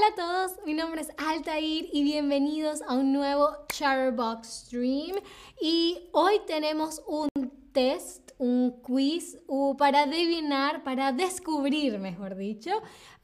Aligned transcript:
Hola 0.00 0.12
a 0.12 0.14
todos, 0.14 0.64
mi 0.64 0.72
nombre 0.72 1.02
es 1.02 1.08
Altair 1.18 1.90
y 1.92 2.02
bienvenidos 2.02 2.80
a 2.88 2.94
un 2.94 3.12
nuevo 3.12 3.50
Chatterbox 3.68 4.48
Stream. 4.48 5.16
Y 5.60 6.08
hoy 6.12 6.40
tenemos 6.46 7.02
un 7.06 7.28
test, 7.72 8.30
un 8.38 8.80
quiz 8.80 9.36
para 9.76 10.04
adivinar, 10.04 10.84
para 10.84 11.12
descubrir, 11.12 11.98
mejor 11.98 12.34
dicho, 12.34 12.70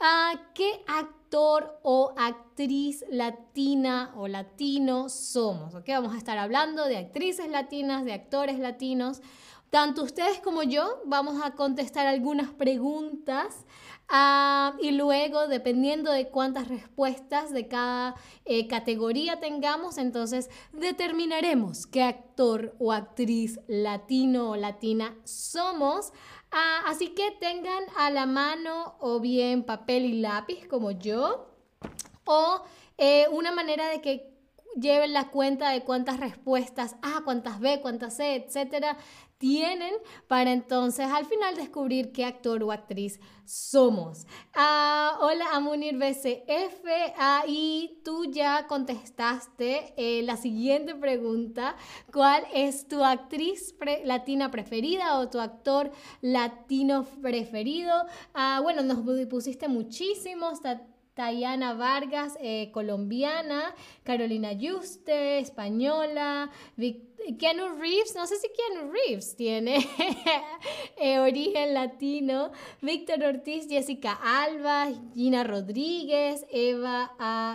a 0.01 0.35
qué 0.55 0.85
actor 0.87 1.81
o 1.83 2.13
actriz 2.19 3.07
latina 3.09 4.13
o 4.15 4.29
latino 4.29 5.09
somos. 5.09 5.75
¿ok? 5.75 5.87
Vamos 5.89 6.15
a 6.15 6.19
estar 6.19 6.37
hablando 6.37 6.85
de 6.85 6.99
actrices 6.99 7.49
latinas, 7.49 8.05
de 8.05 8.13
actores 8.13 8.59
latinos. 8.59 9.23
Tanto 9.71 10.03
ustedes 10.03 10.41
como 10.41 10.63
yo 10.63 11.01
vamos 11.07 11.43
a 11.43 11.53
contestar 11.53 12.07
algunas 12.07 12.51
preguntas 12.51 13.65
Ah, 14.09 14.75
y 14.81 14.93
luego, 14.93 15.49
dependiendo 15.49 16.13
de 16.13 16.29
cuántas 16.29 16.69
respuestas 16.69 17.51
de 17.51 17.67
cada 17.67 18.15
eh, 18.45 18.69
categoría 18.69 19.41
tengamos, 19.41 19.99
entonces 19.99 20.49
determinaremos 20.73 21.87
qué 21.87 22.05
actor 22.05 22.77
o 22.79 22.93
actriz 22.93 23.59
latino 23.67 24.51
o 24.51 24.57
latina 24.57 25.17
somos. 25.25 26.13
Ah, 26.53 26.83
así 26.87 27.09
que 27.09 27.33
tengan 27.33 27.83
a 27.97 28.11
la 28.11 28.27
mano 28.27 28.95
o 29.01 29.19
bien 29.19 29.65
papel 29.65 30.05
y 30.05 30.21
lápiz 30.21 30.69
como 30.69 30.93
yo, 30.93 31.53
o 32.25 32.63
eh, 32.99 33.27
una 33.33 33.51
manera 33.51 33.89
de 33.89 34.01
que 34.01 34.37
lleven 34.79 35.13
la 35.13 35.31
cuenta 35.31 35.71
de 35.71 35.83
cuántas 35.83 36.21
respuestas 36.21 36.97
A, 37.03 37.23
cuántas 37.25 37.61
B, 37.61 37.81
cuántas 37.81 38.17
C, 38.17 38.37
etcétera, 38.37 38.97
tienen 39.39 39.95
para 40.29 40.53
entonces 40.53 41.07
al 41.07 41.27
final 41.27 41.57
descubrir 41.57 42.13
qué 42.13 42.25
actor 42.25 42.63
o 42.63 42.73
actriz 42.73 43.21
somos. 43.45 44.27
Ah, 44.55 45.19
hola 45.21 45.47
a 45.53 45.61
Munir 45.61 45.97
BCF, 45.97 46.85
ah, 47.19 47.45
y 47.47 48.01
tú 48.05 48.25
ya 48.25 48.67
contestaste 48.67 49.95
eh, 49.97 50.23
la 50.23 50.37
siguiente 50.37 50.95
pregunta, 50.95 51.77
¿cuál 52.13 52.45
es 52.53 52.89
tu 52.89 53.05
actriz 53.05 53.75
latina 54.05 54.51
preferida 54.51 55.19
o 55.19 55.29
tu 55.29 55.39
actor 55.39 55.91
latino 56.23 57.05
preferido? 57.23 57.93
Ah, 58.35 58.61
bueno, 58.63 58.83
nos 58.83 58.99
pusiste 59.29 59.69
muchísimos, 59.69 60.61
Tayana 61.17 61.73
Vargas, 61.73 62.37
eh, 62.43 62.71
colombiana, 62.73 63.75
Carolina 64.05 64.53
Yuste, 64.53 65.39
española, 65.39 66.51
Keanu 67.39 67.81
Reeves, 67.81 68.15
no 68.15 68.27
sé 68.27 68.37
si 68.37 68.49
Keanu 68.49 68.93
Reeves 68.93 69.35
tiene 69.35 69.79
eh, 70.99 71.19
origen 71.19 71.73
latino, 71.73 72.53
Víctor 72.83 73.25
Ortiz, 73.25 73.67
Jessica 73.67 74.13
Alba, 74.23 74.89
Gina 75.15 75.43
Rodríguez, 75.43 76.45
Eva 76.51 77.11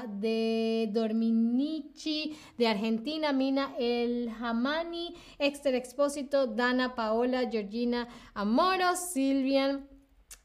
de 0.10 0.90
Dorminici, 0.92 2.36
de 2.58 2.68
Argentina, 2.68 3.32
Mina 3.32 3.76
El 3.78 4.30
Hamani, 4.42 5.14
Exter 5.38 5.76
Expósito, 5.76 6.48
Dana 6.48 6.96
Paola, 6.96 7.48
Georgina 7.48 8.08
Amoros, 8.34 9.12
Silvian 9.14 9.91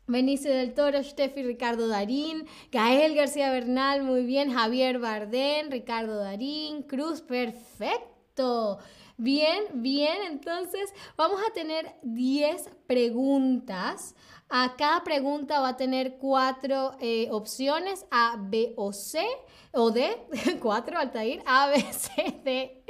Benicio 0.08 0.52
del 0.52 0.72
Toro, 0.72 1.02
Steffi 1.02 1.42
Ricardo 1.42 1.88
Darín, 1.88 2.46
Gael 2.70 3.16
García 3.16 3.50
Bernal, 3.50 4.04
muy 4.04 4.24
bien, 4.24 4.52
Javier 4.52 5.00
Bardén, 5.00 5.70
Ricardo 5.70 6.16
Darín, 6.16 6.82
Cruz, 6.84 7.20
perfecto. 7.22 8.78
Bien, 9.16 9.64
bien, 9.74 10.18
entonces 10.30 10.92
vamos 11.16 11.40
a 11.40 11.52
tener 11.52 11.96
10 12.02 12.70
preguntas. 12.86 14.14
A 14.48 14.76
cada 14.76 15.02
pregunta 15.02 15.58
va 15.58 15.70
a 15.70 15.76
tener 15.76 16.18
cuatro 16.18 16.92
eh, 17.00 17.26
opciones, 17.32 18.06
A, 18.12 18.36
B 18.38 18.74
o 18.76 18.92
C, 18.92 19.26
o 19.72 19.90
D, 19.90 20.16
cuatro, 20.62 20.98
Altair, 20.98 21.42
A, 21.46 21.68
B, 21.68 21.80
C, 21.92 22.40
D. 22.44 22.84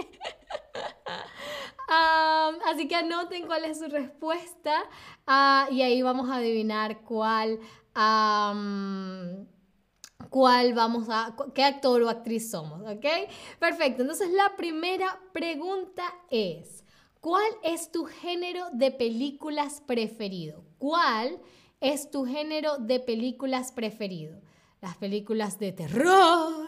así 1.89 2.89
que 2.89 2.97
anoten 2.97 3.47
cuál 3.47 3.65
es 3.65 3.79
su 3.79 3.87
respuesta 3.87 4.83
ah, 5.27 5.69
y 5.71 5.83
ahí 5.83 6.03
vamos 6.03 6.29
a 6.31 6.37
adivinar 6.37 7.01
cuál, 7.03 7.61
cuál 10.31 10.75
vamos 10.75 11.09
a, 11.09 11.37
qué 11.55 11.65
actor 11.65 12.03
o 12.03 12.09
actriz 12.09 12.51
somos, 12.51 12.81
¿ok? 12.83 13.07
Perfecto, 13.59 14.03
entonces 14.03 14.31
la 14.31 14.57
primera 14.57 15.21
pregunta 15.33 16.03
es, 16.31 16.85
¿cuál 17.21 17.51
es 17.63 17.91
tu 17.93 18.05
género 18.05 18.67
de 18.73 18.91
películas 18.91 19.81
preferido? 19.87 20.65
¿Cuál 20.79 21.41
es 21.81 22.11
tu 22.11 22.25
género 22.25 22.79
de 22.79 23.01
películas 23.01 23.73
preferido? 23.73 24.41
Las 24.81 24.97
películas 24.97 25.59
de 25.59 25.73
terror, 25.73 26.67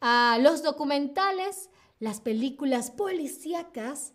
ah, 0.00 0.38
los 0.40 0.62
documentales, 0.62 1.70
las 1.98 2.20
películas 2.20 2.90
policíacas 2.90 4.14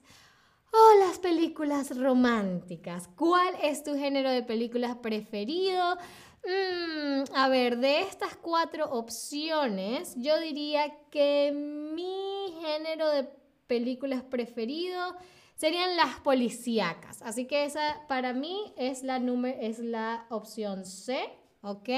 o 0.72 1.00
las 1.06 1.20
películas 1.20 1.98
románticas. 1.98 3.08
¿Cuál 3.16 3.54
es 3.62 3.84
tu 3.84 3.96
género 3.96 4.32
de 4.32 4.44
películas 4.44 4.96
preferido? 4.98 5.98
Mm, 6.46 7.36
a 7.36 7.48
ver, 7.48 7.78
de 7.78 8.02
estas 8.02 8.36
cuatro 8.36 8.90
opciones, 8.90 10.16
yo 10.18 10.40
diría 10.40 10.94
que 11.10 11.52
mi 11.54 12.54
género 12.62 13.10
de 13.10 13.30
películas 13.68 14.24
preferido 14.24 15.16
serían 15.56 15.96
las 15.96 16.20
policíacas. 16.20 17.22
Así 17.22 17.46
que 17.46 17.66
esa 17.66 18.02
para 18.08 18.34
mí 18.34 18.74
es 18.76 19.04
la, 19.04 19.18
es 19.62 19.80
la 19.80 20.26
opción 20.30 20.86
C, 20.86 21.30
¿ok? 21.62 21.90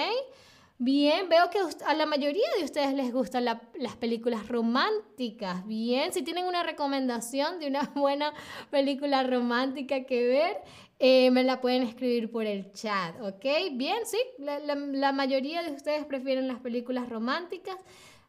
Bien, 0.78 1.30
veo 1.30 1.50
que 1.50 1.60
a 1.86 1.94
la 1.94 2.06
mayoría 2.06 2.48
de 2.58 2.66
ustedes 2.66 2.94
les 2.94 3.14
gustan 3.14 3.46
las 3.46 3.96
películas 3.98 4.50
románticas. 4.50 5.66
Bien, 5.66 6.12
si 6.12 6.22
tienen 6.22 6.46
una 6.46 6.64
recomendación 6.64 7.60
de 7.60 7.68
una 7.68 7.84
buena 7.96 8.34
película 8.72 9.24
romántica 9.24 10.04
que 10.04 10.28
ver, 10.28 10.58
eh, 11.00 11.32
me 11.32 11.44
la 11.44 11.62
pueden 11.62 11.84
escribir 11.84 12.30
por 12.30 12.46
el 12.46 12.74
chat, 12.74 13.16
¿ok? 13.22 13.46
Bien, 13.74 14.00
sí, 14.06 14.18
la, 14.38 15.12
mayoría 15.14 15.64
de 15.64 15.72
ustedes 15.72 16.06
prefieren 16.06 16.48
las 16.50 16.60
películas 16.60 17.10
románticas. 17.10 17.78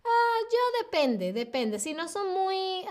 Ah, 0.04 0.38
yo 0.52 0.84
depende, 0.84 1.32
depende. 1.32 1.80
Si 1.80 1.94
no 1.94 2.06
son 2.06 2.32
muy... 2.32 2.84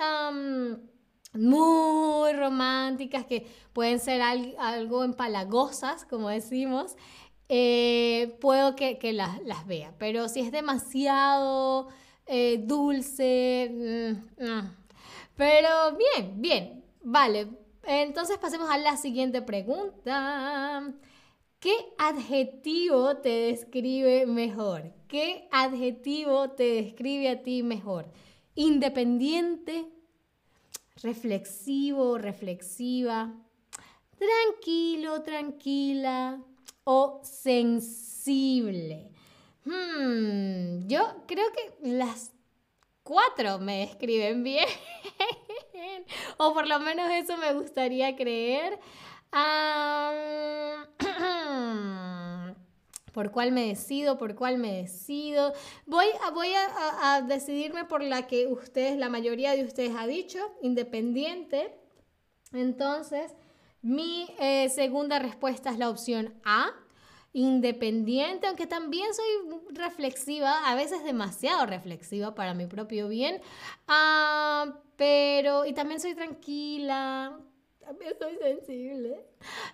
muy 1.33 2.33
románticas, 2.33 3.25
que 3.25 3.47
pueden 3.71 3.99
ser 3.99 4.21
algo 4.21 5.03
empalagosas, 5.05 6.05
como 6.05 6.29
decimos, 6.29 6.95
eh, 7.49 8.37
puedo 8.41 8.75
que, 8.75 8.97
las, 9.13 9.67
vea. 9.67 9.93
Pero 9.97 10.27
si 10.29 10.41
es 10.41 10.51
demasiado 10.51 11.87
eh, 12.25 12.61
dulce, 12.63 13.71
mm, 14.37 14.67
pero 15.35 15.69
bien, 15.97 16.41
bien, 16.41 16.83
vale. 17.01 17.47
Entonces 17.83 18.37
pasemos 18.37 18.69
a 18.69 18.77
la 18.77 18.97
siguiente 18.97 19.41
pregunta. 19.41 20.93
¿Qué 21.59 21.75
adjetivo 21.97 23.17
te 23.17 23.29
describe 23.29 24.25
mejor? 24.25 24.93
¿Qué 25.07 25.47
adjetivo 25.51 26.51
te 26.51 26.63
describe 26.63 27.29
a 27.29 27.43
ti 27.43 27.63
mejor? 27.63 28.11
Independiente, 28.55 29.87
reflexivo, 31.01 32.17
reflexiva, 32.17 33.33
tranquilo, 34.17 35.21
tranquila, 35.23 36.39
o 36.85 37.19
sensible. 37.23 39.11
Hmm, 39.65 40.87
yo 40.87 41.23
creo 41.27 41.47
que 41.51 41.89
las 41.89 42.31
cuatro 43.03 43.59
me 43.59 43.79
describen 43.79 44.43
bien. 44.43 44.67
o 46.37 46.53
por 46.53 46.67
lo 46.67 46.79
menos 46.79 47.09
eso 47.11 47.35
me 47.37 47.53
gustaría 47.53 48.15
creer. 48.15 48.79
¿Por 53.11 53.31
cuál 53.31 53.51
me 53.51 53.67
decido? 53.67 54.17
¿Por 54.17 54.35
cuál 54.35 54.57
me 54.57 54.81
decido? 54.81 55.53
Voy, 55.85 56.05
a, 56.25 56.31
voy 56.31 56.49
a, 56.53 57.21
decidirme 57.21 57.85
por 57.85 58.03
la 58.03 58.27
que 58.27 58.47
ustedes, 58.47 58.97
la 58.97 59.09
mayoría 59.09 59.55
de 59.55 59.63
ustedes 59.63 59.93
ha 59.97 60.05
dicho, 60.05 60.39
independiente. 60.61 61.73
Entonces, 62.53 63.33
mi 63.85 64.27
eh, 64.39 64.67
segunda 64.69 65.19
respuesta 65.19 65.69
es 65.69 65.77
la 65.77 65.91
opción 65.91 66.33
A, 66.43 66.71
independiente, 67.33 68.47
aunque 68.47 68.65
también 68.65 69.13
soy 69.13 69.59
reflexiva, 69.75 70.67
a 70.67 70.73
veces 70.73 71.03
demasiado 71.03 71.67
reflexiva 71.67 72.33
para 72.33 72.55
mi 72.55 72.65
propio 72.65 73.07
bien, 73.07 73.39
ah, 73.87 74.79
pero, 74.95 75.67
y 75.67 75.73
también 75.73 75.99
soy 75.99 76.15
tranquila, 76.15 77.37
también 77.79 78.13
soy 78.19 78.37
sensible, 78.37 79.23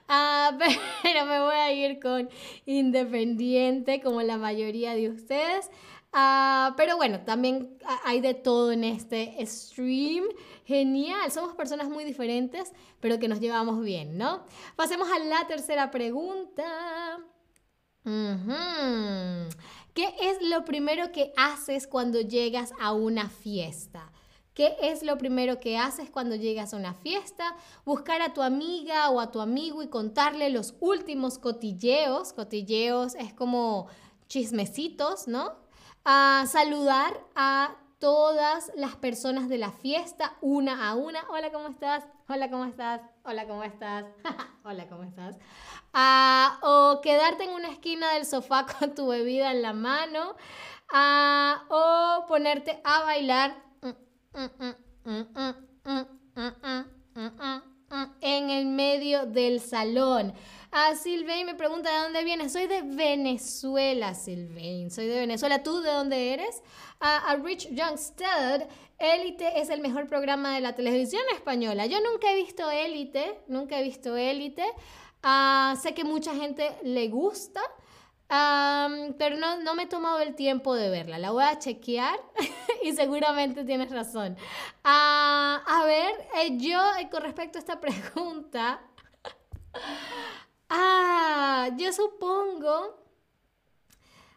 ah, 0.10 0.58
pero 1.04 1.26
me 1.26 1.40
voy 1.40 1.56
a 1.56 1.72
ir 1.72 2.02
con 2.02 2.30
independiente 2.66 4.02
como 4.02 4.22
la 4.24 4.36
mayoría 4.38 4.94
de 4.94 5.10
ustedes. 5.10 5.72
Ah, 6.14 6.74
pero 6.76 6.98
bueno, 6.98 7.22
también 7.22 7.78
hay 8.04 8.20
de 8.20 8.34
todo 8.34 8.72
en 8.72 8.84
este 8.84 9.38
stream. 9.46 10.26
Genial, 10.66 11.32
somos 11.32 11.56
personas 11.56 11.90
muy 11.90 12.04
diferentes, 12.04 12.74
pero 13.00 13.18
que 13.18 13.28
nos 13.28 13.40
llevamos 13.40 13.82
bien, 13.82 14.18
¿no? 14.18 14.44
Pasemos 14.76 15.10
a 15.10 15.20
la 15.20 15.48
tercera 15.48 15.90
pregunta. 15.90 17.20
¿Qué 19.94 20.16
es 20.22 20.42
lo 20.42 20.66
primero 20.66 21.12
que 21.12 21.34
haces 21.38 21.88
cuando 21.88 22.20
llegas 22.22 22.74
a 22.80 22.94
una 22.94 23.30
fiesta? 23.30 24.12
¿Qué 24.54 24.76
es 24.82 25.04
lo 25.04 25.18
primero 25.18 25.60
que 25.60 25.78
haces 25.78 26.10
cuando 26.10 26.36
llegas 26.36 26.74
a 26.74 26.78
una 26.78 26.94
fiesta? 26.94 27.56
Buscar 27.86 28.22
a 28.22 28.34
tu 28.34 28.42
amiga 28.42 29.10
o 29.10 29.22
a 29.22 29.32
tu 29.32 29.40
amigo 29.40 29.82
y 29.82 29.88
contarle 29.88 30.50
los 30.50 30.76
últimos 30.82 31.38
cotilleos. 31.38 32.34
Cotilleos 32.34 33.16
es 33.16 33.34
como 33.34 33.88
chismecitos, 34.28 35.28
¿no? 35.28 35.54
A 36.04 36.46
saludar 36.48 37.14
a 37.36 37.76
todas 38.00 38.72
las 38.76 38.96
personas 38.96 39.48
de 39.50 39.60
la 39.60 39.72
fiesta 39.72 40.36
una 40.42 40.90
a 40.90 40.96
una. 40.96 41.20
Hola, 41.30 41.52
¿cómo 41.52 41.68
estás? 41.68 42.04
Hola, 42.28 42.50
¿cómo 42.50 42.66
estás? 42.66 43.02
Hola, 43.24 43.48
¿cómo 43.48 43.64
estás? 43.64 44.06
Hola, 44.64 44.88
¿cómo 44.88 45.04
estás? 45.04 45.38
Ah, 45.94 46.60
o 46.64 47.02
quedarte 47.02 47.44
en 47.44 47.52
una 47.52 47.70
esquina 47.70 48.14
del 48.14 48.26
sofá 48.26 48.66
con 48.80 48.96
tu 48.96 49.10
bebida 49.10 49.52
en 49.52 49.62
la 49.62 49.74
mano. 49.74 50.36
Ah, 50.92 51.66
o 51.70 52.26
ponerte 52.26 52.82
a 52.84 53.04
bailar 53.04 53.56
en 58.22 58.50
el 58.50 58.66
medio 58.66 59.26
del 59.26 59.60
salón. 59.60 60.34
Ah, 60.72 60.96
Silvain 60.96 61.46
me 61.46 61.56
pregunta 61.56 61.92
de 61.92 62.04
dónde 62.04 62.24
vienes. 62.24 62.54
Soy 62.54 62.68
de 62.68 62.82
Venezuela, 62.82 64.14
Silvain. 64.14 64.90
Soy 64.90 65.08
de 65.08 65.20
Venezuela. 65.20 65.64
¿Tú 65.64 65.82
de 65.82 65.92
dónde 65.92 66.34
eres? 66.34 66.62
a 67.04 67.36
Rich 67.36 67.68
Young 67.72 67.98
Stud, 67.98 68.64
Élite 69.02 69.60
es 69.60 69.72
el 69.72 69.82
mejor 69.82 70.08
programa 70.08 70.54
de 70.54 70.62
la 70.62 70.76
televisión 70.76 71.24
española. 71.34 71.88
Yo 71.88 71.98
nunca 72.02 72.32
he 72.32 72.36
visto 72.36 72.70
Élite, 72.70 73.40
nunca 73.48 73.80
he 73.80 73.84
visto 73.84 74.16
Élite. 74.16 74.64
Ah, 75.24 75.76
sé 75.82 75.96
que 75.96 76.04
mucha 76.04 76.36
gente 76.36 76.70
le 76.84 77.08
gusta, 77.08 77.62
pero 79.18 79.38
no, 79.38 79.60
no, 79.62 79.76
me 79.76 79.84
he 79.84 79.88
tomado 79.88 80.20
el 80.20 80.36
tiempo 80.36 80.74
de 80.76 80.90
verla. 80.90 81.20
La 81.20 81.32
voy 81.32 81.44
a 81.44 81.60
chequear 81.60 82.20
y 82.84 82.94
seguramente 82.94 83.64
tienes 83.64 83.92
razón. 83.92 84.38
Ah, 84.84 85.62
a 85.66 85.86
ver, 85.86 86.14
eh, 86.42 86.58
yo 86.58 86.80
eh, 87.00 87.10
con 87.10 87.24
respecto 87.24 87.58
a 87.58 87.62
esta 87.62 87.80
pregunta, 87.82 88.82
ah, 90.70 91.70
yo 91.78 91.92
supongo 91.92 93.02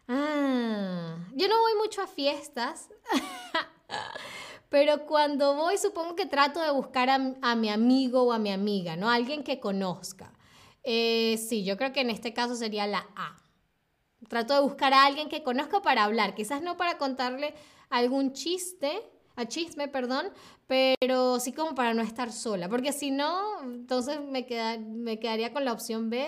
Ah, 0.06 1.16
yo 1.34 1.48
no 1.48 1.60
voy 1.60 1.74
mucho 1.82 2.02
a 2.02 2.06
fiestas, 2.06 2.90
pero 4.68 5.06
cuando 5.06 5.54
voy 5.54 5.78
supongo 5.78 6.14
que 6.14 6.26
trato 6.26 6.60
de 6.60 6.70
buscar 6.70 7.08
a, 7.08 7.54
mi 7.54 7.70
amigo 7.70 8.22
o 8.24 8.32
a 8.32 8.38
mi 8.38 8.52
amiga, 8.52 8.96
¿no? 8.96 9.10
Alguien 9.10 9.42
que 9.42 9.60
conozca. 9.60 10.32
Eh, 10.82 11.38
sí, 11.48 11.64
yo 11.64 11.78
creo 11.78 11.92
que 11.94 12.02
en 12.02 12.10
este 12.10 12.34
caso 12.34 12.54
sería 12.54 12.86
la 12.86 13.06
A. 13.16 13.43
Trato 14.28 14.54
de 14.54 14.60
buscar 14.60 14.92
a 14.94 15.04
alguien 15.04 15.28
que 15.28 15.42
conozca 15.42 15.82
para 15.82 16.04
hablar, 16.04 16.34
quizás 16.34 16.62
no 16.62 16.76
para 16.76 16.98
contarle 16.98 17.54
algún 17.90 18.32
chiste, 18.32 19.02
a 19.36 19.46
chisme, 19.46 19.88
perdón, 19.88 20.30
pero 20.66 21.40
sí 21.40 21.52
como 21.52 21.74
para 21.74 21.94
no 21.94 22.02
estar 22.02 22.32
sola, 22.32 22.68
porque 22.68 22.92
si 22.92 23.10
no, 23.10 23.62
entonces 23.62 24.20
me, 24.20 24.46
me 24.78 25.18
quedaría 25.18 25.52
con 25.52 25.64
la 25.64 25.72
opción 25.72 26.10
B 26.10 26.26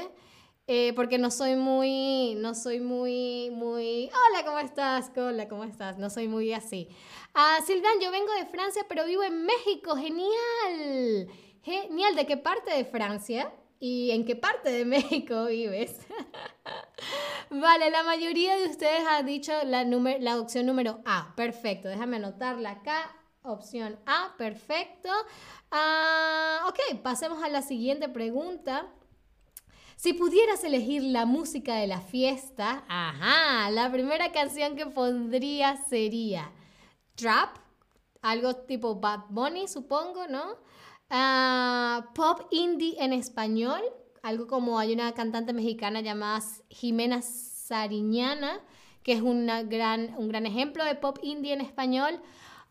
eh, 0.69 0.93
porque 0.97 1.17
no 1.17 1.31
soy 1.31 1.55
muy, 1.55 2.35
no 2.39 2.53
soy 2.53 2.81
muy, 2.81 3.51
muy, 3.51 4.11
hola, 4.11 4.45
¿cómo 4.45 4.59
estás? 4.59 5.13
Hola, 5.17 5.47
¿cómo 5.47 5.63
estás? 5.63 5.97
No 5.97 6.11
soy 6.11 6.27
muy 6.27 6.53
así. 6.53 6.89
Ah, 7.35 7.59
Silvan, 7.65 8.01
yo 8.03 8.11
vengo 8.11 8.33
de 8.33 8.47
Francia, 8.47 8.85
pero 8.89 9.05
vivo 9.07 9.23
en 9.23 9.47
México, 9.47 9.95
genial. 9.95 11.29
Genial, 11.63 12.17
¿de 12.17 12.27
qué 12.27 12.37
parte 12.37 12.73
de 12.73 12.85
Francia? 12.85 13.53
¿Y 13.79 14.11
en 14.11 14.25
qué 14.25 14.35
parte 14.35 14.73
de 14.73 14.85
México 14.97 15.45
vives? 15.45 16.01
Vale, 17.51 17.91
la 17.91 18.03
mayoría 18.03 18.57
de 18.57 18.69
ustedes 18.69 19.03
ha 19.09 19.23
dicho 19.23 19.53
la, 19.65 19.85
la 19.85 20.41
opción 20.41 20.67
número 20.67 21.01
A. 21.05 21.35
Perfecto, 21.37 21.89
déjame 21.89 22.17
anotarla 22.17 22.71
acá. 22.71 23.11
Opción 23.43 23.99
A, 24.07 24.35
perfecto. 24.37 25.09
Ah, 25.71 26.67
ok, 26.69 27.01
pasemos 27.03 27.43
a 27.43 27.49
la 27.49 27.63
siguiente 27.63 28.09
pregunta. 28.09 28.87
Si 29.97 30.13
pudieras 30.13 30.63
elegir 30.65 31.03
la 31.03 31.25
música 31.25 31.77
de 31.77 31.87
la 31.87 32.01
fiesta, 32.01 32.85
ajá, 32.89 33.71
la 33.71 33.91
primera 33.91 34.31
canción 34.31 34.77
que 34.77 34.87
pondría 34.87 35.77
sería 35.89 36.53
Trap, 37.15 37.57
algo 38.21 38.57
tipo 38.57 38.97
Bad 38.97 39.27
Bunny, 39.31 39.69
supongo, 39.69 40.27
¿no? 40.29 40.57
Ah, 41.09 42.11
pop 42.15 42.49
indie 42.51 42.97
en 42.99 43.13
español, 43.13 43.81
algo 44.27 44.49
como 44.49 44.81
hay 44.81 44.93
una 44.93 45.13
cantante 45.13 45.53
mexicana 45.53 46.01
llamada 46.01 46.43
Jimena 46.69 47.23
Sariñana, 47.23 48.61
que 49.05 49.13
es 49.13 49.23
una 49.23 49.63
gran, 49.63 50.17
un 50.19 50.27
gran 50.27 50.47
ejemplo 50.47 50.85
de 50.85 50.97
pop 50.97 51.19
indie 51.23 51.53
en 51.53 51.61
español. 51.61 52.21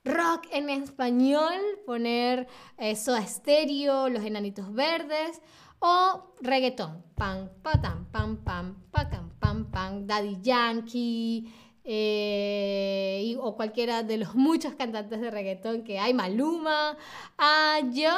Rock 0.03 0.47
en 0.51 0.69
español, 0.69 1.55
poner 1.85 2.47
eso 2.77 3.15
a 3.15 3.21
estéreo, 3.21 4.09
Los 4.09 4.25
Enanitos 4.25 4.71
Verdes 4.73 5.41
o 5.79 6.35
reggaetón. 6.41 7.01
Pam, 7.15 7.49
patam, 7.63 8.05
pam, 8.11 8.35
pam, 8.43 8.75
pam, 8.91 9.29
pam, 9.39 9.71
pam, 9.71 10.05
Daddy 10.05 10.37
Yankee. 10.41 11.53
Eh, 11.85 13.37
o 13.39 13.55
cualquiera 13.55 14.03
de 14.03 14.17
los 14.17 14.35
muchos 14.35 14.75
cantantes 14.75 15.21
de 15.21 15.31
reggaetón 15.31 15.85
que 15.85 15.99
hay, 15.99 16.13
Maluma. 16.13 16.97
Ah, 17.37 17.79
yo, 17.93 18.11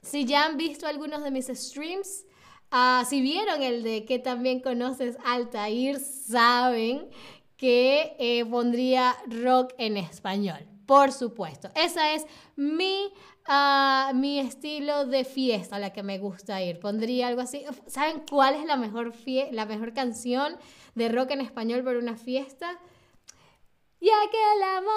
si 0.00 0.24
ya 0.26 0.46
han 0.46 0.56
visto 0.56 0.86
algunos 0.86 1.24
de 1.24 1.32
mis 1.32 1.48
streams, 1.48 2.27
ah, 2.70 3.04
si 3.08 3.20
vieron 3.20 3.62
el 3.62 3.82
de 3.82 4.04
que 4.04 4.18
también 4.18 4.60
conoces 4.60 5.16
Altair, 5.24 5.98
saben 5.98 7.08
que 7.56 8.16
eh, 8.18 8.44
pondría 8.44 9.16
rock 9.26 9.72
en 9.78 9.96
español. 9.96 10.66
Por 10.86 11.12
supuesto. 11.12 11.68
Esa 11.74 12.14
es 12.14 12.26
mi 12.56 13.12
a 13.50 14.12
mi 14.14 14.38
estilo 14.38 15.06
de 15.06 15.24
fiesta 15.24 15.76
a 15.76 15.78
la 15.78 15.92
que 15.92 16.02
me 16.02 16.18
gusta 16.18 16.62
ir. 16.62 16.78
Pondría 16.78 17.28
algo 17.28 17.40
así. 17.40 17.64
¿Saben 17.86 18.22
cuál 18.30 18.54
es 18.54 18.64
la 18.66 18.76
mejor, 18.76 19.14
la 19.52 19.64
mejor 19.64 19.94
canción 19.94 20.56
de 20.94 21.08
rock 21.08 21.30
en 21.30 21.40
español 21.40 21.82
para 21.82 21.98
una 21.98 22.16
fiesta? 22.16 22.78
Ya 24.00 24.16
que 24.30 24.38
el 24.56 24.62
amor 24.62 24.88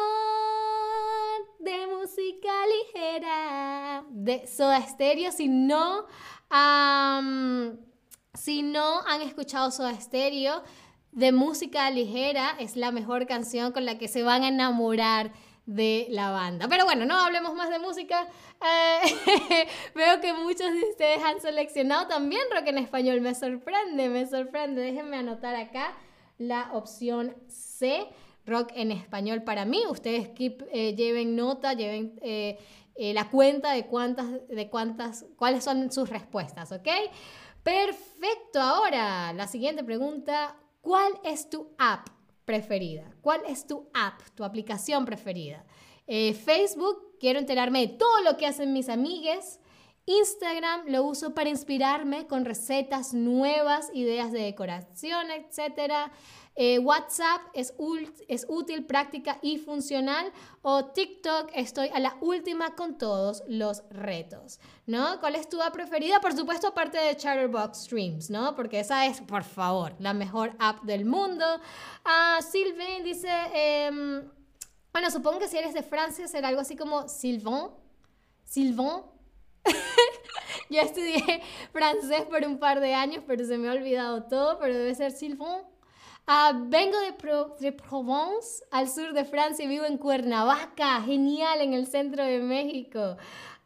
de 1.59 1.87
música 1.87 2.51
ligera 2.67 3.40
de 4.11 4.45
Soda 4.45 4.81
Stereo, 4.81 5.31
si 5.31 5.47
no, 5.47 6.05
si 8.33 8.61
no 8.61 9.01
han 9.07 9.21
escuchado 9.21 9.71
Soda 9.71 9.99
Stereo, 9.99 10.63
de 11.11 11.31
música 11.31 11.89
ligera 11.89 12.55
es 12.59 12.75
la 12.75 12.91
mejor 12.91 13.25
canción 13.25 13.71
con 13.71 13.85
la 13.85 13.97
que 13.97 14.07
se 14.07 14.23
van 14.23 14.43
a 14.43 14.47
enamorar 14.49 15.31
de 15.65 16.07
la 16.09 16.31
banda. 16.31 16.67
Pero 16.67 16.85
bueno, 16.85 17.05
no 17.05 17.15
hablemos 17.15 17.53
más 17.53 17.69
de 17.69 17.79
música. 17.79 18.27
Eh, 18.61 19.67
veo 19.95 20.19
que 20.19 20.33
muchos 20.33 20.71
de 20.71 20.89
ustedes 20.89 21.23
han 21.23 21.39
seleccionado 21.39 22.07
también 22.07 22.41
rock 22.53 22.67
en 22.67 22.77
español. 22.77 23.21
Me 23.21 23.35
sorprende, 23.35 24.09
me 24.09 24.25
sorprende. 24.25 24.81
Déjenme 24.81 25.17
anotar 25.17 25.55
acá 25.55 25.93
la 26.37 26.69
opción 26.73 27.35
C, 27.47 28.07
rock 28.45 28.71
en 28.75 28.91
español 28.91 29.43
para 29.43 29.65
mí. 29.65 29.83
Ustedes 29.89 30.29
keep, 30.29 30.63
eh, 30.71 30.95
lleven 30.95 31.35
nota, 31.35 31.73
lleven 31.73 32.19
eh, 32.21 32.57
la 33.13 33.29
cuenta 33.29 33.71
de 33.71 33.87
cuántas, 33.87 34.47
de 34.47 34.69
cuántas, 34.69 35.25
cuáles 35.35 35.63
son 35.63 35.91
sus 35.91 36.09
respuestas, 36.09 36.71
¿ok? 36.71 36.87
Perfecto. 37.63 38.59
Ahora, 38.59 39.33
la 39.33 39.47
siguiente 39.47 39.83
pregunta. 39.83 40.55
¿Cuál 40.81 41.13
es 41.23 41.49
tu 41.49 41.75
app 41.77 42.07
preferida? 42.43 43.11
¿Cuál 43.21 43.41
es 43.47 43.67
tu 43.67 43.89
app, 43.93 44.19
tu 44.33 44.43
aplicación 44.43 45.05
preferida? 45.05 45.63
Eh, 46.07 46.33
Facebook, 46.33 47.17
quiero 47.19 47.39
enterarme 47.39 47.81
de 47.81 47.93
todo 47.93 48.21
lo 48.21 48.35
que 48.37 48.47
hacen 48.47 48.73
mis 48.73 48.89
amigues. 48.89 49.59
Instagram 50.05 50.87
lo 50.87 51.03
uso 51.03 51.33
para 51.33 51.49
inspirarme 51.49 52.27
con 52.27 52.43
recetas 52.43 53.13
nuevas, 53.13 53.89
ideas 53.93 54.31
de 54.31 54.41
decoración, 54.41 55.27
etc. 55.29 56.11
Eh, 56.55 56.79
WhatsApp 56.79 57.41
es, 57.53 57.73
útil, 57.77 58.85
práctica 58.85 59.37
y 59.41 59.57
funcional. 59.57 60.31
O 60.63 60.85
TikTok, 60.85 61.51
estoy 61.53 61.89
a 61.93 61.99
la 61.99 62.17
última 62.21 62.75
con 62.75 62.97
todos 62.97 63.43
los 63.47 63.83
retos, 63.89 64.59
¿no? 64.85 65.19
¿Cuál 65.19 65.35
es 65.35 65.47
tu 65.47 65.61
app 65.61 65.73
preferida? 65.73 66.19
Por 66.19 66.35
supuesto, 66.35 66.67
aparte 66.67 66.97
de 66.97 67.15
Chatterbox 67.15 67.83
Streams, 67.83 68.29
¿no? 68.29 68.55
Porque 68.55 68.79
esa 68.79 69.05
es, 69.05 69.21
por 69.21 69.43
favor, 69.43 69.95
la 69.99 70.13
mejor 70.13 70.55
app 70.59 70.81
del 70.83 71.05
mundo. 71.05 71.45
Ah, 72.03 72.39
Sylvain 72.41 73.03
dice, 73.03 73.29
em, 73.53 74.29
bueno, 74.91 75.09
supongo 75.09 75.39
que 75.39 75.47
si 75.47 75.57
eres 75.57 75.73
de 75.73 75.83
Francia 75.83 76.27
será 76.27 76.49
algo 76.49 76.61
así 76.61 76.75
como 76.75 77.07
Sylvain. 77.07 77.69
Sylvain. 78.43 79.03
Yo 80.69 80.81
estudié 80.81 81.41
francés 81.71 82.23
por 82.29 82.45
un 82.45 82.57
par 82.57 82.79
de 82.79 82.93
años, 82.93 83.23
pero 83.27 83.45
se 83.45 83.57
me 83.57 83.69
ha 83.69 83.73
olvidado 83.73 84.23
todo, 84.23 84.57
pero 84.59 84.73
debe 84.73 84.95
ser 84.95 85.11
Sylvain. 85.11 85.63
Ah, 86.27 86.53
vengo 86.55 86.97
de, 86.99 87.13
de, 87.59 87.71
Provence, 87.71 88.63
al 88.71 88.87
sur 88.89 89.11
de 89.13 89.25
Francia, 89.25 89.65
y 89.65 89.67
vivo 89.67 89.85
en 89.85 89.97
Cuernavaca, 89.97 91.01
genial, 91.01 91.61
en 91.61 91.73
el 91.73 91.87
centro 91.87 92.23
de 92.23 92.39
México. 92.39 93.17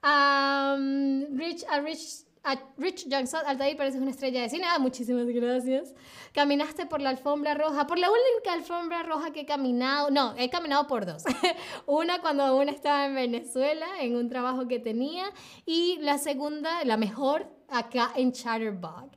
Rich, 0.02 1.66
a 1.70 1.80
Rich 1.82 2.26
a 2.46 2.60
Rich 2.78 3.08
Johnson, 3.12 3.42
Altair, 3.46 3.76
pareces 3.76 4.00
una 4.00 4.12
estrella 4.12 4.42
de 4.44 4.50
cine. 4.50 4.66
Ah, 4.70 4.78
muchísimas 4.78 5.26
gracias. 5.26 5.94
Caminaste 6.32 6.86
por 6.86 7.02
la 7.02 7.10
alfombra 7.10 7.56
roja, 7.56 7.88
por 7.88 7.98
la 7.98 8.08
única 8.10 8.54
alfombra 8.54 9.02
roja 9.02 9.32
que 9.32 9.42
he 9.42 9.46
caminado. 9.46 10.12
No, 10.12 10.36
he 10.38 10.50
caminado 10.50 10.88
por 10.88 11.06
dos. 11.06 11.24
una 11.88 12.22
cuando 12.22 12.44
aún 12.44 12.70
estaba 12.70 13.08
en 13.08 13.16
Venezuela, 13.16 13.88
en 14.00 14.16
un 14.16 14.30
trabajo 14.30 14.68
que 14.68 14.80
tenía. 14.80 15.26
Y 15.66 15.98
la 16.02 16.20
segunda, 16.20 16.86
la 16.86 16.98
mejor, 16.98 17.48
acá 17.68 18.12
en 18.16 18.32
Chatterbug. 18.32 19.10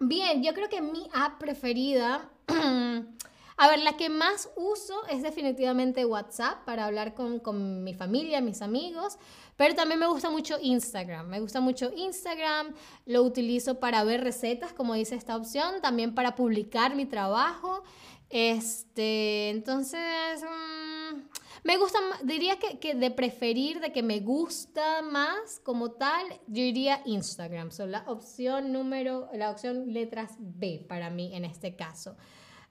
bien, 0.00 0.42
yo 0.42 0.54
creo 0.54 0.68
que 0.70 0.80
mi 0.80 1.08
app 1.12 1.38
preferida. 1.38 2.30
A 3.60 3.66
ver, 3.66 3.80
la 3.80 3.96
que 3.96 4.08
más 4.08 4.48
uso 4.54 5.04
es 5.08 5.20
definitivamente 5.20 6.04
WhatsApp 6.04 6.64
para 6.64 6.84
hablar 6.84 7.14
con, 7.14 7.40
con, 7.40 7.82
mi 7.82 7.92
familia, 7.92 8.40
mis 8.40 8.62
amigos, 8.62 9.18
pero 9.56 9.74
también 9.74 9.98
me 9.98 10.06
gusta 10.06 10.30
mucho 10.30 10.58
Instagram. 10.62 11.26
Me 11.26 11.40
gusta 11.40 11.60
mucho 11.60 11.90
Instagram, 11.92 12.72
lo 13.04 13.24
utilizo 13.24 13.80
para 13.80 14.04
ver 14.04 14.22
recetas, 14.22 14.72
como 14.72 14.94
dice 14.94 15.16
esta 15.16 15.36
opción, 15.36 15.80
también 15.82 16.14
para 16.14 16.36
publicar 16.36 16.94
mi 16.94 17.04
trabajo. 17.04 17.82
Este, 18.30 19.50
entonces, 19.50 20.40
mm, 20.44 21.18
me 21.64 21.76
gusta, 21.78 21.98
diría 22.22 22.60
que, 22.60 22.78
que, 22.78 22.94
de 22.94 23.10
preferir, 23.10 23.80
de 23.80 23.90
que 23.90 24.04
me 24.04 24.20
gusta 24.20 25.02
más 25.02 25.58
como 25.64 25.90
tal, 25.90 26.28
yo 26.46 26.62
diría 26.62 27.02
Instagram. 27.06 27.72
Son 27.72 27.90
la 27.90 28.04
opción 28.06 28.72
número, 28.72 29.28
la 29.34 29.50
opción 29.50 29.92
letras 29.92 30.36
B 30.38 30.86
para 30.88 31.10
mí 31.10 31.34
en 31.34 31.44
este 31.44 31.74
caso. 31.74 32.16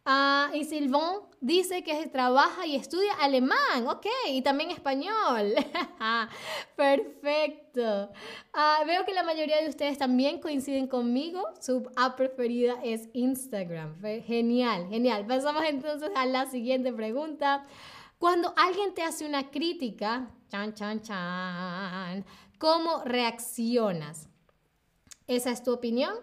Ah, 0.09 0.49
y 0.53 0.63
Sylvain 0.63 1.19
dice 1.41 1.83
que 1.83 2.07
trabaja 2.07 2.65
y 2.65 2.77
estudia 2.77 3.11
alemán, 3.19 3.87
ok, 3.89 4.05
y 4.29 4.41
también 4.41 4.71
español. 4.71 5.53
Perfecto. 6.77 8.09
Ah, 8.53 8.83
veo 8.87 9.03
que 9.03 9.13
la 9.13 9.23
mayoría 9.23 9.61
de 9.61 9.67
ustedes 9.67 9.97
también 9.97 10.39
coinciden 10.39 10.87
conmigo. 10.87 11.43
Su 11.59 11.91
app 11.97 12.15
preferida 12.15 12.75
es 12.85 13.09
Instagram. 13.11 14.01
Genial, 14.01 14.87
genial. 14.87 15.27
Pasamos 15.27 15.63
entonces 15.67 16.09
a 16.15 16.25
la 16.25 16.45
siguiente 16.45 16.93
pregunta. 16.93 17.65
Cuando 18.17 18.53
alguien 18.55 18.93
te 18.93 19.03
hace 19.03 19.25
una 19.25 19.51
crítica, 19.51 20.31
chan, 20.47 20.73
chan, 20.73 21.01
chan, 21.01 22.25
¿cómo 22.57 23.03
reaccionas? 23.03 24.29
¿Esa 25.27 25.51
es 25.51 25.61
tu 25.63 25.73
opinión? 25.73 26.13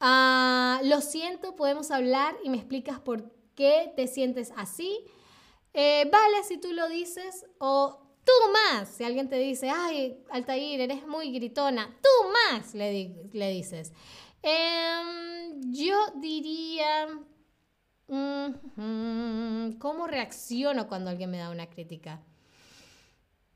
Ah, 0.00 0.80
lo 0.82 1.02
siento, 1.02 1.54
podemos 1.56 1.90
hablar 1.90 2.34
y 2.42 2.48
me 2.48 2.56
explicas 2.56 2.98
por 3.00 3.30
qué 3.54 3.92
te 3.94 4.06
sientes 4.06 4.52
así. 4.56 5.04
Eh, 5.74 6.08
vale 6.10 6.42
si 6.44 6.58
tú 6.58 6.72
lo 6.72 6.88
dices 6.88 7.46
o 7.58 8.00
tú 8.24 8.32
más. 8.52 8.88
Si 8.88 9.04
alguien 9.04 9.28
te 9.28 9.36
dice, 9.36 9.70
ay, 9.70 10.24
Altair, 10.30 10.80
eres 10.80 11.06
muy 11.06 11.30
gritona, 11.32 11.94
tú 12.02 12.28
más, 12.32 12.74
le, 12.74 13.14
le 13.32 13.50
dices. 13.50 13.92
Em, 14.42 15.60
yo 15.72 15.96
diría, 16.16 17.08
¿cómo 19.78 20.06
reacciono 20.06 20.88
cuando 20.88 21.10
alguien 21.10 21.30
me 21.30 21.38
da 21.38 21.50
una 21.50 21.68
crítica? 21.68 22.22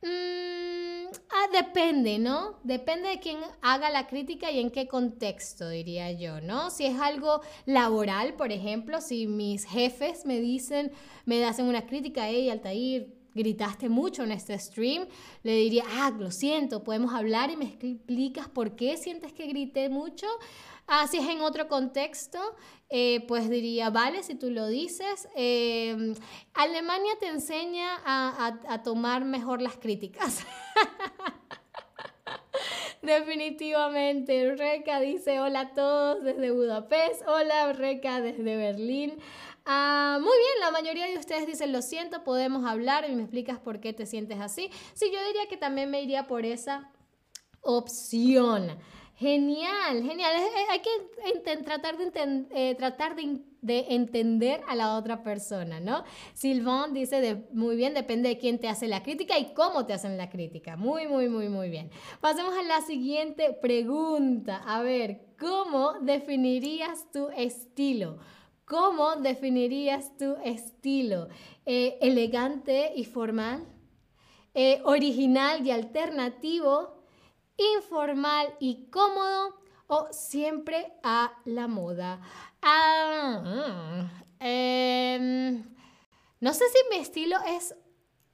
Mm, 0.04 1.06
ah, 1.30 1.46
depende, 1.50 2.18
¿no? 2.18 2.58
Depende 2.62 3.08
de 3.08 3.20
quién 3.20 3.38
haga 3.62 3.88
la 3.88 4.06
crítica 4.06 4.50
y 4.50 4.60
en 4.60 4.70
qué 4.70 4.86
contexto, 4.86 5.70
diría 5.70 6.12
yo, 6.12 6.42
¿no? 6.42 6.70
Si 6.70 6.84
es 6.84 7.00
algo 7.00 7.40
laboral, 7.64 8.34
por 8.34 8.52
ejemplo, 8.52 9.00
si 9.00 9.26
mis 9.26 9.64
jefes 9.64 10.26
me 10.26 10.40
dicen, 10.40 10.92
me 11.24 11.42
hacen 11.46 11.66
una 11.66 11.86
crítica, 11.86 12.28
hey, 12.28 12.50
Altair, 12.50 13.13
gritaste 13.34 13.88
mucho 13.88 14.22
en 14.22 14.32
este 14.32 14.58
stream, 14.58 15.06
le 15.42 15.56
diría, 15.56 15.84
ah, 15.96 16.12
lo 16.16 16.30
siento, 16.30 16.84
podemos 16.84 17.12
hablar 17.12 17.50
y 17.50 17.56
me 17.56 17.66
explicas 17.66 18.48
por 18.48 18.76
qué 18.76 18.96
sientes 18.96 19.32
que 19.32 19.46
grité 19.46 19.88
mucho. 19.88 20.26
Ah, 20.86 21.06
es 21.06 21.14
en 21.14 21.40
otro 21.40 21.66
contexto, 21.66 22.38
eh, 22.90 23.24
pues 23.26 23.48
diría, 23.48 23.88
vale, 23.88 24.22
si 24.22 24.34
tú 24.34 24.50
lo 24.50 24.66
dices. 24.66 25.28
Em, 25.34 26.14
Alemania 26.52 27.12
te 27.18 27.28
enseña 27.28 28.02
a, 28.04 28.82
tomar 28.82 29.24
mejor 29.24 29.62
las 29.62 29.78
críticas. 29.78 30.44
Definitivamente. 33.02 34.54
Reca 34.56 35.00
dice 35.00 35.40
hola 35.40 35.60
a 35.60 35.74
todos 35.74 36.22
desde 36.22 36.50
Budapest. 36.50 37.22
Hola 37.26 37.72
Reca 37.72 38.20
desde 38.20 38.56
Berlín. 38.56 39.14
Ah, 39.66 40.18
muy 40.20 40.36
bien, 40.36 40.60
la 40.60 40.70
mayoría 40.70 41.06
de 41.06 41.18
ustedes 41.18 41.46
dicen 41.46 41.72
lo 41.72 41.80
siento, 41.80 42.22
podemos 42.22 42.66
hablar 42.66 43.08
y 43.08 43.14
me 43.14 43.22
explicas 43.22 43.58
por 43.58 43.80
qué 43.80 43.92
te 43.92 44.04
sientes 44.04 44.40
así. 44.40 44.70
Sí, 44.92 45.10
yo 45.12 45.26
diría 45.26 45.46
que 45.48 45.56
también 45.56 45.90
me 45.90 46.02
iría 46.02 46.26
por 46.26 46.44
esa 46.44 46.90
opción. 47.62 48.78
Genial, 49.16 50.02
genial. 50.02 50.34
Hay 50.70 50.80
que 50.80 51.56
tratar, 51.62 51.96
de, 51.96 52.46
eh, 52.50 52.74
tratar 52.74 53.14
de, 53.14 53.86
entender 53.88 54.60
a 54.68 54.74
la 54.74 54.96
otra 54.96 55.22
persona, 55.22 55.78
¿no? 55.78 56.04
Sylvain 56.34 56.92
dice, 56.92 57.20
de, 57.20 57.46
muy 57.52 57.76
bien, 57.76 57.94
depende 57.94 58.28
de 58.28 58.38
quién 58.38 58.58
te 58.58 58.68
hace 58.68 58.88
la 58.88 59.04
crítica 59.04 59.38
y 59.38 59.54
cómo 59.54 59.86
te 59.86 59.92
hacen 59.92 60.18
la 60.18 60.28
crítica. 60.28 60.76
Muy, 60.76 61.06
muy, 61.06 61.28
muy, 61.28 61.48
muy 61.48 61.70
bien. 61.70 61.90
Pasemos 62.20 62.54
a 62.54 62.62
la 62.64 62.80
siguiente 62.82 63.56
pregunta. 63.62 64.62
A 64.66 64.82
ver, 64.82 65.20
¿cómo 65.38 65.94
definirías 66.00 67.10
tu 67.12 67.28
estilo? 67.30 68.18
¿Cómo 68.64 69.16
definirías 69.16 70.16
tu 70.16 70.36
estilo? 70.44 71.28
Eh, 71.66 71.98
¿Elegante 72.00 72.92
y 72.96 73.04
formal? 73.04 73.66
Eh, 74.54 74.80
¿Original 74.84 75.66
y 75.66 75.70
alternativo? 75.70 77.04
informal 77.56 78.54
y 78.58 78.86
cómodo 78.90 79.60
o 79.86 80.08
siempre 80.10 80.92
a 81.02 81.32
la 81.44 81.68
moda. 81.68 82.20
Ah, 82.62 84.08
em, 84.40 85.62
no 86.40 86.54
sé 86.54 86.64
si 86.68 86.78
mi 86.90 86.96
estilo 87.02 87.36
es 87.46 87.74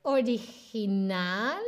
original, 0.02 1.62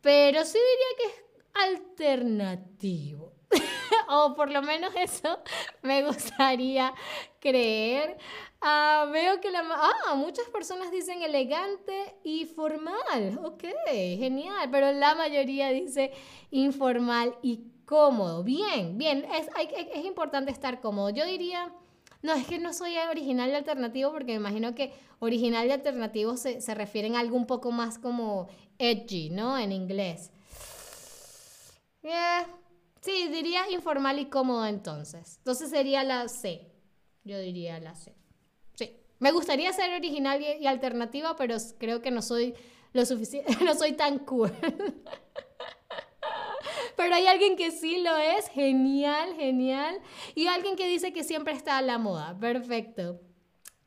pero 0.00 0.44
sí 0.44 0.58
diría 0.58 0.96
que 0.98 1.06
es 1.06 1.24
alternativo. 1.54 3.23
o 4.08 4.34
por 4.34 4.50
lo 4.50 4.62
menos 4.62 4.92
eso 4.96 5.38
me 5.82 6.02
gustaría 6.04 6.92
creer. 7.40 8.16
Ah, 8.60 9.08
veo 9.12 9.40
que 9.40 9.50
la... 9.50 9.62
Ah, 9.70 10.14
muchas 10.14 10.48
personas 10.48 10.90
dicen 10.90 11.22
elegante 11.22 12.16
y 12.24 12.46
formal. 12.46 13.38
Ok, 13.44 13.64
genial. 13.92 14.68
Pero 14.70 14.92
la 14.92 15.14
mayoría 15.14 15.68
dice 15.70 16.12
informal 16.50 17.36
y 17.42 17.64
cómodo. 17.84 18.42
Bien, 18.42 18.96
bien. 18.96 19.26
Es, 19.34 19.48
es 19.94 20.04
importante 20.04 20.50
estar 20.50 20.80
cómodo. 20.80 21.10
Yo 21.10 21.24
diría... 21.24 21.72
No, 22.22 22.32
es 22.32 22.46
que 22.46 22.58
no 22.58 22.72
soy 22.72 22.96
original 22.96 23.50
y 23.50 23.54
alternativo 23.54 24.10
porque 24.10 24.32
me 24.32 24.36
imagino 24.36 24.74
que 24.74 24.94
original 25.18 25.66
y 25.66 25.72
alternativo 25.72 26.38
se, 26.38 26.62
se 26.62 26.74
refieren 26.74 27.16
a 27.16 27.20
algo 27.20 27.36
un 27.36 27.46
poco 27.46 27.70
más 27.70 27.98
como 27.98 28.48
edgy, 28.78 29.28
¿no? 29.28 29.58
En 29.58 29.72
inglés. 29.72 30.30
Yeah. 32.02 32.46
Sí, 33.04 33.28
diría 33.28 33.70
informal 33.70 34.18
y 34.18 34.30
cómodo 34.30 34.66
entonces. 34.66 35.36
Entonces 35.36 35.68
sería 35.68 36.02
la 36.04 36.26
C. 36.26 36.72
Yo 37.22 37.38
diría 37.38 37.78
la 37.78 37.94
C. 37.94 38.14
Sí. 38.76 38.96
Me 39.18 39.30
gustaría 39.30 39.70
ser 39.74 39.92
original 39.92 40.40
y, 40.40 40.66
alternativa, 40.66 41.36
pero 41.36 41.58
creo 41.78 42.00
que 42.00 42.10
no 42.10 42.22
soy 42.22 42.54
lo 42.94 43.04
suficiente, 43.04 43.54
no 43.62 43.74
soy 43.74 43.92
tan 43.92 44.20
cool. 44.20 44.50
pero 46.96 47.14
hay 47.14 47.26
alguien 47.26 47.56
que 47.56 47.72
sí 47.72 47.98
lo 47.98 48.16
es, 48.16 48.48
genial, 48.48 49.34
genial. 49.36 50.00
Y 50.34 50.46
alguien 50.46 50.74
que 50.74 50.88
dice 50.88 51.12
que 51.12 51.24
siempre 51.24 51.52
está 51.52 51.76
a 51.76 51.82
la 51.82 51.98
moda, 51.98 52.34
perfecto. 52.40 53.20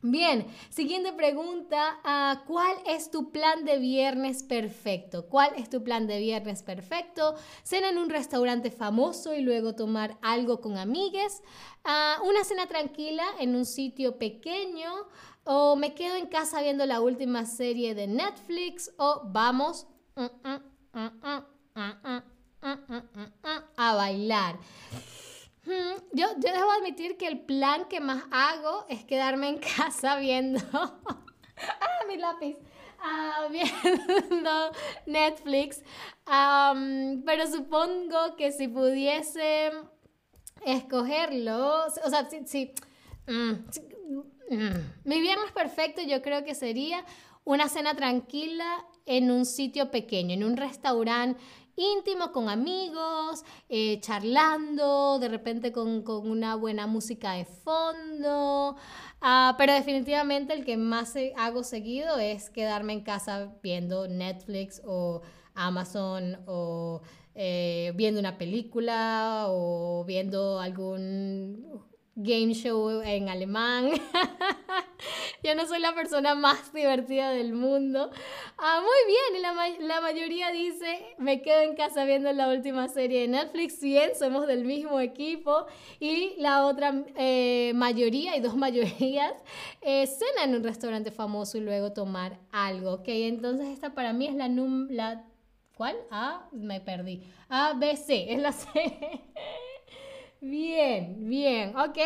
Bien, 0.00 0.46
siguiente 0.70 1.12
pregunta, 1.12 1.98
ah, 2.04 2.44
¿cuál 2.46 2.76
es 2.86 3.10
tu 3.10 3.32
plan 3.32 3.64
de 3.64 3.78
viernes 3.78 4.44
perfecto? 4.44 5.26
¿Cuál 5.26 5.54
es 5.56 5.68
tu 5.68 5.82
plan 5.82 6.06
de 6.06 6.20
viernes 6.20 6.62
perfecto? 6.62 7.34
¿Cena 7.64 7.88
en 7.88 7.98
un 7.98 8.08
restaurante 8.08 8.70
famoso 8.70 9.34
y 9.34 9.40
luego 9.40 9.74
tomar 9.74 10.16
algo 10.22 10.60
con 10.60 10.78
amigues? 10.78 11.42
Ah, 11.82 12.18
¿Una 12.24 12.44
cena 12.44 12.68
tranquila 12.68 13.24
en 13.40 13.56
un 13.56 13.64
sitio 13.64 14.18
pequeño? 14.18 14.88
¿O 15.42 15.74
me 15.74 15.94
quedo 15.94 16.14
en 16.14 16.26
casa 16.26 16.62
viendo 16.62 16.86
la 16.86 17.00
última 17.00 17.44
serie 17.44 17.96
de 17.96 18.06
Netflix? 18.06 18.92
¿O 18.98 19.22
vamos 19.24 19.88
a 23.76 23.94
bailar? 23.96 24.60
Yo, 26.12 26.26
yo 26.36 26.52
debo 26.52 26.70
admitir 26.70 27.16
que 27.16 27.26
el 27.26 27.40
plan 27.40 27.86
que 27.88 28.00
más 28.00 28.24
hago 28.30 28.86
es 28.88 29.04
quedarme 29.04 29.48
en 29.48 29.58
casa 29.76 30.16
viendo... 30.16 30.60
¡Ah, 30.72 32.06
mi 32.08 32.16
lápiz! 32.16 32.56
Ah, 33.00 33.48
viendo 33.50 34.70
Netflix. 35.06 35.82
pero 36.24 37.46
supongo 37.46 38.36
que 38.36 38.52
si 38.52 38.68
pudiese 38.68 39.70
escogerlo, 40.64 41.86
o 41.86 42.10
sea, 42.10 42.28
si, 42.46 42.72
mm, 43.26 43.52
mm, 44.50 44.92
mi 45.04 45.20
viernes 45.20 45.52
perfecto 45.52 46.02
yo 46.02 46.22
creo 46.22 46.44
que 46.44 46.54
sería 46.54 47.04
una 47.44 47.68
cena 47.68 47.94
tranquila 47.94 48.84
en 49.06 49.30
un 49.30 49.46
sitio 49.46 49.90
pequeño, 49.90 50.34
en 50.34 50.44
un 50.44 50.56
restaurante 50.56 51.40
íntimo 51.78 52.32
con 52.32 52.48
amigos, 52.48 53.44
eh, 53.68 54.00
charlando, 54.00 55.18
de 55.18 55.28
repente 55.28 55.72
con, 55.72 56.04
una 56.06 56.56
buena 56.56 56.86
música 56.86 57.32
de 57.32 57.44
fondo. 57.44 58.76
Ah, 59.20 59.54
pero 59.56 59.72
definitivamente 59.72 60.52
el 60.52 60.64
que 60.64 60.76
más 60.76 61.14
hago 61.36 61.62
seguido 61.64 62.18
es 62.18 62.50
quedarme 62.50 62.92
en 62.92 63.02
casa 63.02 63.54
viendo 63.62 64.08
Netflix 64.08 64.82
o 64.84 65.22
Amazon 65.54 66.38
o 66.46 67.00
eh, 67.34 67.92
viendo 67.94 68.20
una 68.20 68.36
película 68.38 69.46
o 69.48 70.04
viendo 70.04 70.60
algún 70.60 71.87
game 72.20 72.52
show 72.52 73.00
en 73.00 73.28
alemán. 73.28 73.92
Yo 75.44 75.54
no 75.54 75.66
soy 75.66 75.78
la 75.78 75.94
persona 75.94 76.34
más 76.34 76.72
divertida 76.72 77.30
del 77.30 77.52
mundo. 77.52 78.10
Ah, 78.58 78.82
muy 78.82 79.14
bien, 79.14 79.42
la, 79.42 79.86
la, 79.86 80.00
mayoría 80.00 80.50
dice, 80.50 81.14
me 81.18 81.42
quedo 81.42 81.62
en 81.62 81.76
casa 81.76 82.04
viendo 82.04 82.32
la 82.32 82.48
última 82.48 82.88
serie 82.88 83.20
de 83.20 83.28
Netflix. 83.28 83.80
Bien, 83.80 84.10
somos 84.18 84.48
del 84.48 84.64
mismo 84.64 84.98
equipo. 84.98 85.66
Y 86.00 86.34
la 86.38 86.66
otra 86.66 87.04
eh, 87.16 87.72
mayoría, 87.76 88.36
y 88.36 88.40
dos 88.40 88.56
mayorías, 88.66 89.32
eh, 89.80 90.06
cena 90.08 90.44
en 90.44 90.56
un 90.56 90.64
restaurante 90.64 91.12
famoso 91.12 91.56
y 91.56 91.60
luego 91.60 91.92
tomar 91.92 92.40
algo. 92.50 92.94
Ok, 92.94 93.08
entonces 93.08 93.68
esta 93.68 93.94
para 93.94 94.12
mí 94.12 94.26
es 94.26 94.34
la... 94.34 94.48
Num 94.48 94.88
la 94.90 95.24
¿Cuál? 95.76 95.94
Ah, 96.10 96.48
me 96.50 96.80
perdí. 96.80 97.22
A, 97.48 97.74
B, 97.74 97.96
C, 97.96 98.32
es 98.32 98.40
la 98.40 98.50
C. 98.52 98.66
Bien, 100.40 101.28
bien, 101.28 101.76
ok. 101.76 101.98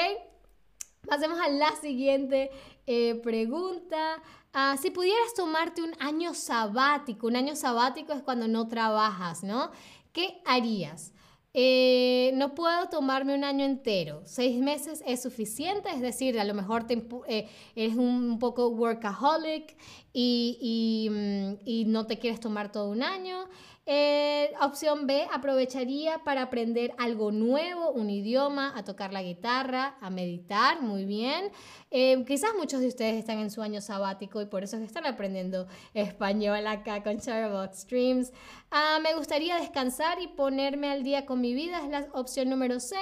Pasemos 1.07 1.39
a 1.39 1.49
la 1.49 1.71
siguiente 1.77 2.51
eh, 2.87 3.17
pregunta. 3.23 4.23
Ah, 4.55 4.77
si 4.81 4.91
pudieras 4.91 5.35
tomarte 5.35 5.83
un 5.83 5.93
año 5.99 6.33
sabático, 6.33 7.27
un 7.27 7.37
año 7.37 7.55
sabático 7.57 8.13
es 8.13 8.23
cuando 8.23 8.49
no 8.49 8.69
trabajas, 8.69 9.43
¿no? 9.43 9.71
¿Qué 10.13 10.41
harías? 10.47 11.13
Eh, 11.55 12.31
no 12.35 12.55
puedo 12.55 12.89
tomarme 12.89 13.35
un 13.35 13.45
año 13.45 13.67
entero. 13.67 14.23
Seis 14.25 14.59
meses 14.59 15.03
es 15.07 15.21
suficiente, 15.23 15.91
es 15.91 16.01
decir, 16.01 16.41
a 16.41 16.45
lo 16.45 16.55
mejor 16.55 16.87
te, 16.87 17.07
eh, 17.29 17.49
eres 17.77 17.97
un 17.97 18.39
poco 18.39 18.69
workaholic 18.69 19.77
y, 20.15 21.09
mm, 21.11 21.53
y, 21.67 21.85
no 21.85 22.07
te 22.07 22.19
quieres 22.19 22.41
tomar 22.41 22.73
todo 22.73 22.89
un 22.91 23.03
año. 23.03 23.49
Eh, 23.85 24.53
opción 24.61 25.09
B, 25.09 25.27
aprovecharía 25.33 26.23
para 26.23 26.43
aprender 26.43 26.95
algo 26.99 27.33
nuevo, 27.33 27.91
un 27.91 28.11
idioma, 28.11 28.73
a 28.77 28.85
tocar 28.85 29.13
la 29.13 29.23
guitarra, 29.23 29.97
a 30.01 30.09
meditar, 30.09 30.81
muy 30.81 31.05
bien. 31.05 31.51
Eh, 31.91 32.25
quizás 32.25 32.51
muchos 32.57 32.81
de 32.81 32.87
ustedes 32.87 33.17
están 33.17 33.41
en 33.41 33.51
su 33.51 33.61
año 33.61 33.81
sabático 33.81 34.41
y 34.41 34.47
por 34.47 34.63
eso 34.63 34.77
están 34.77 35.07
aprendiendo 35.07 35.67
español 35.95 36.65
acá 36.69 37.03
con 37.03 37.19
Charbox 37.19 37.81
Streams. 37.81 38.33
Ah, 38.71 39.01
me 39.03 39.15
gustaría 39.15 39.57
descansar 39.57 40.21
y 40.21 40.29
ponerme 40.29 40.89
al 40.89 41.03
día 41.03 41.27
con 41.27 41.41
mi 41.41 41.53
vida, 41.53 41.83
es 41.83 41.91
la 41.91 42.07
opción 42.13 42.51
número 42.51 42.79
C. 42.79 42.95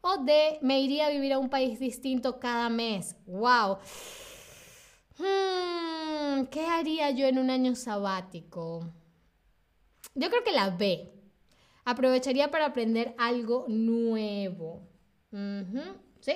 O 0.00 0.18
D, 0.18 0.60
me 0.62 0.80
iría 0.80 1.06
a 1.06 1.10
vivir 1.10 1.32
a 1.32 1.38
un 1.40 1.50
país 1.50 1.80
distinto 1.80 2.38
cada 2.38 2.68
mes. 2.68 3.16
¡Wow! 3.26 3.78
Hmm, 5.18 6.44
¿Qué 6.44 6.64
haría 6.64 7.10
yo 7.10 7.26
en 7.26 7.38
un 7.38 7.50
año 7.50 7.74
sabático? 7.74 8.84
Yo 10.18 10.30
creo 10.30 10.42
que 10.42 10.52
la 10.52 10.70
B. 10.70 11.08
Aprovecharía 11.84 12.50
para 12.50 12.66
aprender 12.66 13.14
algo 13.18 13.64
nuevo. 13.68 14.82
Sí. 16.20 16.32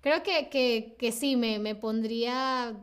Creo 0.00 0.22
que, 0.22 0.48
que, 0.98 1.12
sí, 1.12 1.36
me, 1.36 1.58
me, 1.58 1.74
pondría, 1.74 2.74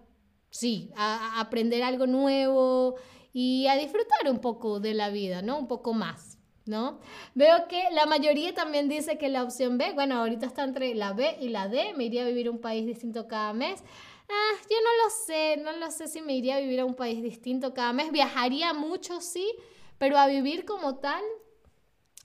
sí, 0.50 0.92
a, 0.96 1.40
aprender 1.40 1.84
algo 1.84 2.06
nuevo 2.06 2.96
y 3.32 3.68
a 3.68 3.76
disfrutar 3.76 4.30
un 4.30 4.40
poco 4.40 4.80
de 4.80 4.94
la 4.94 5.10
vida, 5.10 5.42
¿no? 5.42 5.58
Un 5.58 5.68
poco 5.68 5.94
más. 5.94 6.38
¿No? 6.66 7.00
Veo 7.34 7.68
que 7.68 7.82
la 7.94 8.06
mayoría 8.06 8.54
también 8.54 8.90
dice 8.90 9.18
que 9.18 9.28
la 9.30 9.42
opción 9.42 9.80
B, 9.80 9.94
bueno, 9.94 10.20
ahorita 10.20 10.46
está 10.46 10.64
entre 10.64 10.94
la 10.94 11.14
B 11.14 11.38
y 11.42 11.50
la 11.50 11.68
D, 11.68 11.94
me 11.96 12.04
iría 12.04 12.22
a 12.22 12.28
vivir 12.28 12.46
a 12.46 12.52
un 12.52 12.60
país 12.60 12.86
distinto 12.86 13.28
cada 13.28 13.54
mes. 13.54 13.84
Ah, 14.30 14.52
yo 14.70 14.76
no 14.84 15.04
lo 15.04 15.10
sé, 15.10 15.58
no 15.58 15.72
lo 15.72 15.90
sé 15.90 16.08
si 16.08 16.22
me 16.22 16.36
iría 16.36 16.58
a 16.58 16.60
vivir 16.60 16.82
a 16.82 16.86
un 16.86 16.94
país 16.94 17.24
distinto 17.24 17.74
cada 17.74 17.92
mes. 17.92 18.12
Viajaría 18.12 18.76
mucho, 18.76 19.20
sí, 19.20 19.52
pero 20.00 20.18
a 20.18 20.26
vivir 20.26 20.66
como 20.66 20.96
tal, 20.96 21.22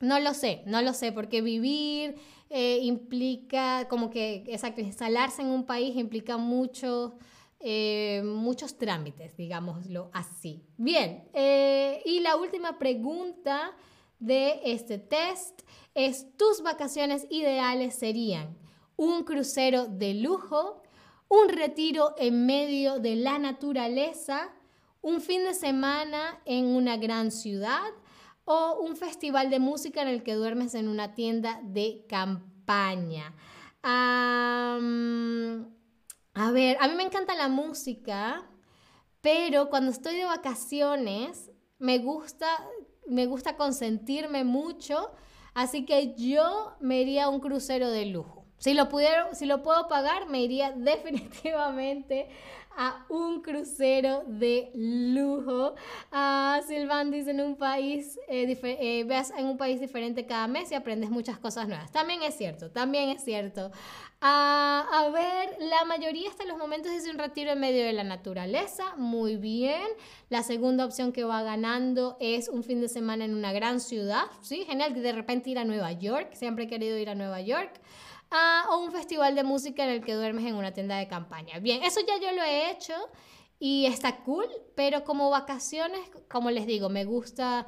no 0.00 0.18
lo 0.20 0.32
sé, 0.32 0.62
no 0.64 0.80
lo 0.80 0.94
sé, 0.94 1.12
porque 1.12 1.42
vivir 1.42 2.16
eh, 2.48 2.78
implica 2.82 3.86
como 3.88 4.08
que, 4.08 4.44
exacto, 4.46 4.80
instalarse 4.80 5.42
en 5.42 5.48
un 5.48 5.66
país 5.66 5.96
implica 5.96 6.38
mucho, 6.38 7.18
eh, 7.60 8.22
muchos 8.24 8.78
trámites, 8.78 9.36
digámoslo 9.36 10.10
así. 10.14 10.64
Bien, 10.78 11.28
eh, 11.34 12.00
y 12.06 12.20
la 12.20 12.36
última 12.36 12.78
pregunta 12.78 13.72
de 14.18 14.60
este 14.64 14.98
test 14.98 15.62
es, 15.94 16.36
¿tus 16.36 16.62
vacaciones 16.62 17.26
ideales 17.28 17.94
serían 17.94 18.56
un 18.96 19.24
crucero 19.24 19.86
de 19.86 20.14
lujo, 20.14 20.82
un 21.28 21.48
retiro 21.48 22.14
en 22.18 22.46
medio 22.46 23.00
de 23.00 23.16
la 23.16 23.38
naturaleza, 23.38 24.52
un 25.04 25.20
fin 25.20 25.44
de 25.44 25.52
semana 25.52 26.40
en 26.46 26.64
una 26.64 26.96
gran 26.96 27.30
ciudad 27.30 27.92
o 28.46 28.80
un 28.80 28.96
festival 28.96 29.50
de 29.50 29.58
música 29.58 30.00
en 30.00 30.08
el 30.08 30.22
que 30.22 30.32
duermes 30.34 30.74
en 30.74 30.88
una 30.88 31.14
tienda 31.14 31.60
de 31.62 32.06
campaña. 32.08 33.34
a 33.82 34.78
ver, 36.52 36.78
a 36.80 36.88
mí 36.88 36.94
me 36.94 37.02
encanta 37.02 37.34
la 37.34 37.48
música, 37.48 38.48
pero 39.20 39.68
cuando 39.68 39.90
estoy 39.90 40.16
de 40.16 40.24
vacaciones 40.24 41.50
me 41.78 41.98
gusta, 41.98 42.46
me 43.06 43.26
gusta 43.26 43.58
consentirme 43.58 44.42
mucho, 44.42 45.12
así 45.52 45.84
que 45.84 46.14
yo 46.16 46.76
me 46.80 47.02
iría 47.02 47.24
a 47.24 47.28
un 47.28 47.40
crucero 47.40 47.90
de 47.90 48.06
lujo. 48.06 48.43
Si 48.64 48.72
lo, 48.72 48.88
pudiera, 48.88 49.34
si 49.34 49.44
lo 49.44 49.62
puedo 49.62 49.88
pagar, 49.88 50.26
me 50.30 50.40
iría 50.40 50.72
definitivamente 50.74 52.28
a 52.74 53.04
un 53.10 53.42
crucero 53.42 54.24
de 54.26 54.70
lujo. 54.74 55.74
a 56.10 56.62
Silvan 56.66 57.10
dice 57.10 57.32
en 57.32 57.42
un 57.42 57.56
país, 57.56 58.18
eh, 58.26 58.58
eh, 58.62 59.06
en 59.36 59.46
un 59.46 59.58
país 59.58 59.80
diferente 59.80 60.24
cada 60.24 60.48
mes 60.48 60.72
y 60.72 60.76
aprendes 60.76 61.10
muchas 61.10 61.38
cosas 61.38 61.68
nuevas. 61.68 61.92
También 61.92 62.22
es 62.22 62.38
cierto, 62.38 62.70
también 62.70 63.10
es 63.10 63.22
cierto. 63.22 63.70
a 64.22 65.10
ver, 65.12 65.58
la 65.60 65.84
mayoría 65.84 66.30
hasta 66.30 66.46
los 66.46 66.56
momentos 66.56 66.90
dice 66.90 67.10
un 67.10 67.18
retiro 67.18 67.50
en 67.50 67.60
medio 67.60 67.84
de 67.84 67.92
la 67.92 68.02
naturaleza. 68.02 68.96
Muy 68.96 69.36
bien. 69.36 69.86
La 70.30 70.42
segunda 70.42 70.86
opción 70.86 71.12
que 71.12 71.24
va 71.24 71.42
ganando 71.42 72.16
es 72.18 72.48
un 72.48 72.62
fin 72.62 72.80
de 72.80 72.88
semana 72.88 73.26
en 73.26 73.34
una 73.34 73.52
gran 73.52 73.78
ciudad. 73.78 74.24
Sí, 74.40 74.64
genial. 74.64 74.94
De 74.94 75.12
repente 75.12 75.50
ir 75.50 75.58
a 75.58 75.64
Nueva 75.64 75.92
York. 75.92 76.32
Siempre 76.32 76.64
he 76.64 76.66
querido 76.66 76.96
ir 76.96 77.10
a 77.10 77.14
Nueva 77.14 77.42
York 77.42 77.78
o 78.70 78.78
un 78.78 78.92
festival 78.92 79.34
de 79.34 79.44
música 79.44 79.84
en 79.84 79.90
el 79.90 80.04
que 80.04 80.14
duermes 80.14 80.44
en 80.46 80.54
una 80.54 80.72
tienda 80.72 80.96
de 80.96 81.08
campaña. 81.08 81.58
Bien, 81.60 81.82
eso 81.82 82.00
ya 82.00 82.18
yo 82.18 82.34
lo 82.34 82.42
he 82.42 82.70
hecho 82.70 82.94
y 83.58 83.86
está 83.86 84.22
cool, 84.24 84.46
pero 84.74 85.04
como 85.04 85.30
vacaciones, 85.30 86.00
como 86.28 86.50
les 86.50 86.66
digo, 86.66 86.88
me 86.88 87.04
gusta 87.04 87.66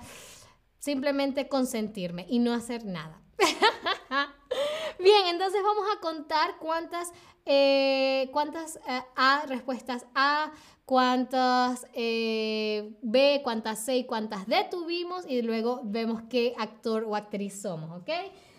simplemente 0.78 1.48
consentirme 1.48 2.26
y 2.28 2.38
no 2.38 2.52
hacer 2.52 2.84
nada. 2.84 3.22
Bien, 4.98 5.26
entonces 5.26 5.60
vamos 5.62 5.84
a 5.94 6.00
contar 6.00 6.58
cuántas, 6.58 7.12
eh, 7.44 8.28
cuántas 8.32 8.76
eh, 8.88 9.02
A 9.14 9.44
respuestas 9.46 10.06
A, 10.14 10.52
cuántas 10.84 11.86
eh, 11.92 12.96
B, 13.02 13.40
cuántas 13.44 13.84
C 13.84 13.98
y 13.98 14.04
cuántas 14.04 14.46
D 14.46 14.66
tuvimos 14.70 15.26
y 15.28 15.42
luego 15.42 15.80
vemos 15.84 16.22
qué 16.30 16.54
actor 16.58 17.04
o 17.04 17.14
actriz 17.14 17.60
somos, 17.60 18.00
¿ok? 18.00 18.10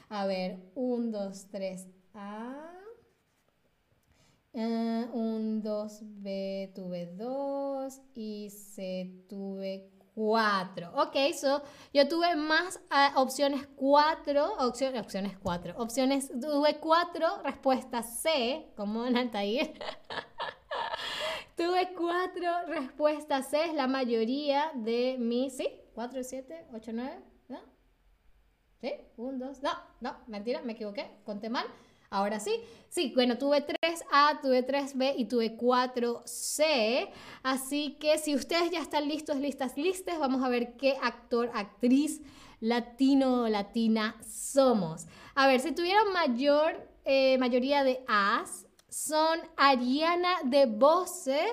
A 0.09 0.25
ver, 0.25 0.59
un, 0.75 1.11
dos, 1.11 1.47
tres, 1.51 1.87
A. 2.17 2.73
Uh, 4.53 5.05
un, 5.13 5.61
dos, 5.61 5.99
B 6.01 6.71
tuve 6.73 7.05
dos 7.05 8.01
y 8.15 8.49
C 8.49 9.23
tuve 9.29 9.91
cuatro. 10.15 10.89
Ok, 10.95 11.15
so 11.39 11.61
yo 11.93 12.07
tuve 12.07 12.35
más 12.35 12.79
uh, 12.89 13.19
opciones 13.19 13.67
cuatro, 13.75 14.51
opciones, 14.57 14.99
opciones 14.99 15.37
cuatro, 15.37 15.75
opciones, 15.77 16.29
tuve 16.29 16.79
cuatro 16.79 17.43
respuestas 17.43 18.19
C, 18.19 18.71
como 18.75 19.05
en 19.05 19.13
tuve 21.55 21.93
cuatro 21.95 22.49
respuestas 22.67 23.51
C, 23.51 23.65
es 23.65 23.73
la 23.75 23.85
mayoría 23.85 24.71
de 24.73 25.17
mis, 25.19 25.55
¿sí? 25.55 25.69
¿Cuatro, 25.93 26.23
siete, 26.23 26.65
ocho, 26.73 26.91
nueve? 26.93 27.21
¿Sí? 28.81 28.93
Un, 29.17 29.39
dos, 29.39 29.61
no, 29.63 29.71
no, 30.01 30.17
mentira, 30.27 30.61
me 30.61 30.73
equivoqué, 30.73 31.09
conté 31.25 31.49
mal. 31.49 31.65
Ahora 32.09 32.39
sí, 32.39 32.51
sí, 32.89 33.11
bueno, 33.13 33.37
tuve 33.37 33.65
3A, 33.65 34.41
tuve 34.41 34.65
3B 34.65 35.15
y 35.17 35.25
tuve 35.25 35.57
4C. 35.57 37.09
Así 37.43 37.97
que 37.99 38.17
si 38.17 38.33
ustedes 38.35 38.71
ya 38.71 38.81
están 38.81 39.07
listos, 39.07 39.37
listas, 39.37 39.77
listas, 39.77 40.17
vamos 40.19 40.43
a 40.43 40.49
ver 40.49 40.77
qué 40.77 40.97
actor, 41.01 41.51
actriz 41.53 42.21
latino 42.59 43.43
o 43.43 43.49
latina 43.49 44.15
somos. 44.27 45.05
A 45.35 45.47
ver, 45.47 45.59
si 45.59 45.73
tuvieran 45.73 46.11
mayor, 46.13 46.87
eh, 47.05 47.37
mayoría 47.37 47.83
de 47.83 48.03
A's, 48.07 48.65
son 48.89 49.39
Ariana 49.57 50.29
DeBose, 50.45 51.45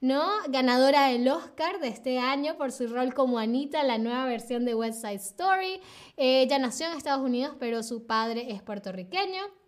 ¿no? 0.00 0.24
Ganadora 0.48 1.08
del 1.08 1.26
Oscar 1.26 1.80
de 1.80 1.88
este 1.88 2.18
año 2.18 2.56
por 2.56 2.70
su 2.70 2.86
rol 2.86 3.14
como 3.14 3.38
Anita, 3.38 3.82
la 3.82 3.98
nueva 3.98 4.26
versión 4.26 4.64
de 4.64 4.74
West 4.74 5.00
Side 5.00 5.14
Story. 5.14 5.80
ella 6.16 6.58
nació 6.58 6.86
en 6.86 6.96
Estados 6.96 7.24
Unidos, 7.24 7.56
pero 7.58 7.82
su 7.82 8.06
padre 8.06 8.52
es 8.52 8.62
puertorriqueño. 8.62 9.61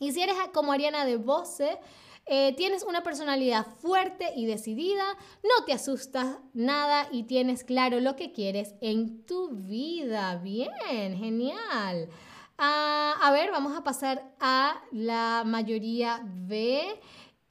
Y 0.00 0.12
si 0.12 0.22
eres 0.22 0.36
como 0.52 0.72
Ariana 0.72 1.04
DeBose, 1.04 1.78
eh, 2.26 2.54
tienes 2.56 2.82
una 2.82 3.02
personalidad 3.02 3.66
fuerte 3.80 4.32
y 4.36 4.44
decidida, 4.44 5.04
no 5.42 5.64
te 5.64 5.72
asustas 5.72 6.36
nada 6.52 7.08
y 7.10 7.22
tienes 7.22 7.64
claro 7.64 8.00
lo 8.00 8.16
que 8.16 8.32
quieres 8.32 8.74
en 8.82 9.24
tu 9.24 9.48
vida. 9.50 10.36
Bien, 10.36 11.16
genial. 11.16 12.10
Ah, 12.58 13.14
a 13.22 13.30
ver, 13.30 13.50
vamos 13.50 13.74
a 13.74 13.82
pasar 13.82 14.30
a 14.40 14.82
la 14.92 15.42
mayoría 15.46 16.20
B. 16.24 17.00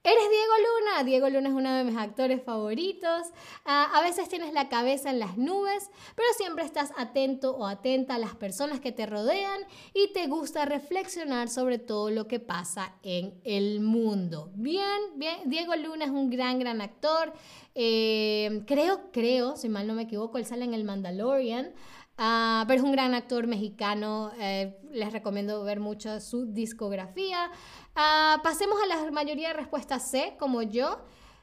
Eres 0.09 0.29
Diego 0.29 0.53
Luna. 0.57 1.03
Diego 1.03 1.29
Luna 1.29 1.49
es 1.49 1.55
uno 1.55 1.73
de 1.73 1.83
mis 1.83 1.97
actores 1.97 2.41
favoritos. 2.41 3.27
Ah, 3.65 3.91
a 3.93 4.01
veces 4.01 4.29
tienes 4.29 4.53
la 4.53 4.69
cabeza 4.69 5.09
en 5.09 5.19
las 5.19 5.37
nubes, 5.37 5.91
pero 6.15 6.29
siempre 6.37 6.63
estás 6.63 6.93
atento 6.95 7.51
o 7.57 7.67
atenta 7.67 8.15
a 8.15 8.17
las 8.17 8.33
personas 8.33 8.79
que 8.79 8.93
te 8.93 9.05
rodean 9.05 9.63
y 9.93 10.13
te 10.13 10.27
gusta 10.27 10.63
reflexionar 10.63 11.49
sobre 11.49 11.77
todo 11.77 12.09
lo 12.09 12.25
que 12.25 12.39
pasa 12.39 12.95
en 13.03 13.33
el 13.43 13.81
mundo. 13.81 14.49
Bien, 14.55 14.97
bien. 15.17 15.41
Diego 15.43 15.75
Luna 15.75 16.05
es 16.05 16.11
un 16.11 16.29
gran, 16.29 16.57
gran 16.57 16.79
actor. 16.79 17.33
Eh, 17.75 18.63
creo, 18.65 19.11
creo, 19.11 19.57
si 19.57 19.67
mal 19.67 19.87
no 19.87 19.93
me 19.93 20.03
equivoco, 20.03 20.37
él 20.37 20.45
sale 20.45 20.63
en 20.63 20.73
el 20.73 20.85
Mandalorian. 20.85 21.73
Ah, 22.17 22.65
pero 22.67 22.79
es 22.79 22.83
un 22.83 22.91
gran 22.91 23.13
actor 23.13 23.45
mexicano, 23.45 24.31
eh, 24.39 24.75
les 24.91 25.13
recomiendo 25.13 25.63
ver 25.63 25.79
mucho 25.79 26.19
su 26.19 26.47
discografía. 26.47 27.51
Ah, 27.95 28.41
pasemos 28.43 28.77
a 28.83 28.87
la 28.87 29.11
mayoría 29.11 29.49
de 29.49 29.53
respuestas 29.53 30.09
C, 30.09 30.35
como 30.39 30.63
yo. 30.63 30.99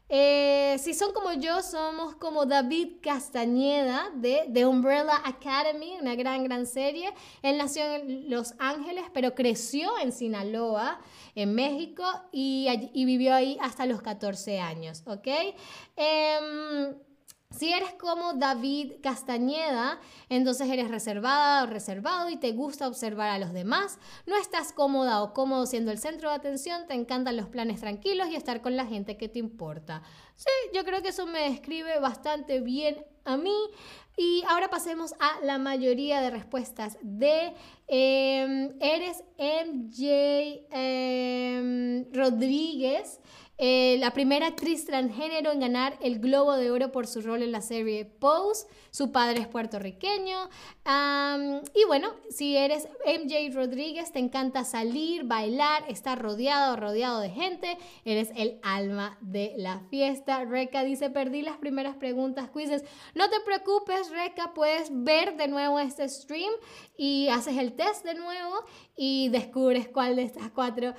Eh, 0.08 0.76
si 0.80 0.92
son 0.92 1.12
como 1.12 1.32
yo, 1.32 1.62
somos 1.62 2.16
como 2.16 2.44
David 2.44 2.96
Castañeda 3.00 4.10
de, 4.16 4.50
The 4.52 4.66
Umbrella 4.66 5.22
Academy, 5.24 5.96
una 6.00 6.16
gran, 6.16 6.42
gran 6.42 6.66
serie. 6.66 7.14
Él 7.42 7.56
nació 7.56 7.84
en 7.84 8.28
Los 8.28 8.54
Ángeles, 8.58 9.04
pero 9.14 9.34
creció 9.34 9.96
en 9.98 10.10
Sinaloa, 10.12 11.00
en 11.36 11.54
México, 11.54 12.04
y, 12.32 12.66
y 12.92 13.04
vivió 13.04 13.32
ahí 13.32 13.56
hasta 13.60 13.86
los 13.86 14.02
14 14.02 14.58
años, 14.58 15.02
¿ok? 15.06 15.28
Em, 15.96 16.94
si 17.56 17.72
eres 17.72 17.92
como 17.94 18.34
David 18.34 18.94
Castañeda, 19.02 20.00
entonces 20.28 20.68
eres 20.68 20.90
reservada 20.90 21.64
o 21.64 21.66
reservado 21.66 22.30
y 22.30 22.36
te 22.36 22.52
gusta 22.52 22.88
observar 22.88 23.30
a 23.30 23.38
los 23.38 23.52
demás, 23.52 23.98
no 24.26 24.36
estás 24.36 24.72
cómoda 24.72 25.22
o 25.22 25.32
cómodo 25.32 25.66
siendo 25.66 25.90
el 25.90 25.98
centro 25.98 26.30
de 26.30 26.36
atención, 26.36 26.86
te 26.86 26.94
encantan 26.94 27.36
los 27.36 27.48
planes 27.48 27.80
tranquilos 27.80 28.28
y 28.28 28.36
estar 28.36 28.60
con 28.60 28.76
la 28.76 28.86
gente 28.86 29.16
que 29.16 29.28
te 29.28 29.38
importa. 29.38 30.02
Sí, 30.36 30.50
yo 30.74 30.84
creo 30.84 31.02
que 31.02 31.08
eso 31.08 31.26
me 31.26 31.50
describe 31.50 32.00
bastante 32.00 32.60
bien 32.60 33.04
a 33.24 33.36
mí. 33.36 33.56
Y 34.16 34.44
ahora 34.48 34.70
pasemos 34.70 35.12
a 35.18 35.40
la 35.44 35.58
mayoría 35.58 36.20
de 36.20 36.30
respuestas 36.30 36.98
de 37.02 37.52
em, 37.88 38.72
eres 38.80 39.24
MJ 39.38 40.66
em, 40.70 42.12
Rodríguez. 42.12 43.20
Eh, 43.56 43.96
la 44.00 44.12
primera 44.12 44.48
actriz 44.48 44.84
transgénero 44.84 45.52
en 45.52 45.60
ganar 45.60 45.96
el 46.02 46.18
Globo 46.18 46.54
de 46.56 46.72
Oro 46.72 46.90
por 46.90 47.06
su 47.06 47.20
rol 47.20 47.42
en 47.42 47.52
la 47.52 47.60
serie 47.60 48.04
Pose. 48.04 48.66
Su 48.90 49.12
padre 49.12 49.40
es 49.40 49.48
puertorriqueño. 49.48 50.48
y 51.74 51.84
bueno, 51.86 52.14
si 52.30 52.56
eres 52.56 52.88
MJ 53.06 53.52
Rodríguez, 53.52 54.12
te 54.12 54.18
encanta 54.18 54.64
salir, 54.64 55.24
bailar, 55.24 55.84
estar 55.88 56.20
rodeado, 56.20 56.76
rodeado 56.76 57.20
de 57.20 57.30
gente. 57.30 57.78
Eres 58.04 58.30
el 58.36 58.58
alma 58.62 59.18
de 59.20 59.54
la 59.56 59.80
fiesta. 59.90 60.44
Reca 60.44 60.82
dice, 60.84 61.10
perdí 61.10 61.42
las 61.42 61.56
primeras 61.56 61.96
preguntas, 61.96 62.50
quizzes. 62.50 62.84
No 63.14 63.28
te 63.30 63.40
preocupes, 63.40 64.10
Reca, 64.10 64.52
puedes 64.54 64.88
ver 64.90 65.36
de 65.36 65.48
nuevo 65.48 65.78
este 65.78 66.08
stream 66.08 66.52
y 66.96 67.28
haces 67.28 67.56
el 67.58 67.74
test 67.74 68.04
de 68.04 68.14
nuevo 68.14 68.64
y 68.96 69.28
descubres 69.30 69.88
cuál 69.88 70.16
de 70.16 70.22
estas 70.22 70.50
cuatro 70.50 70.94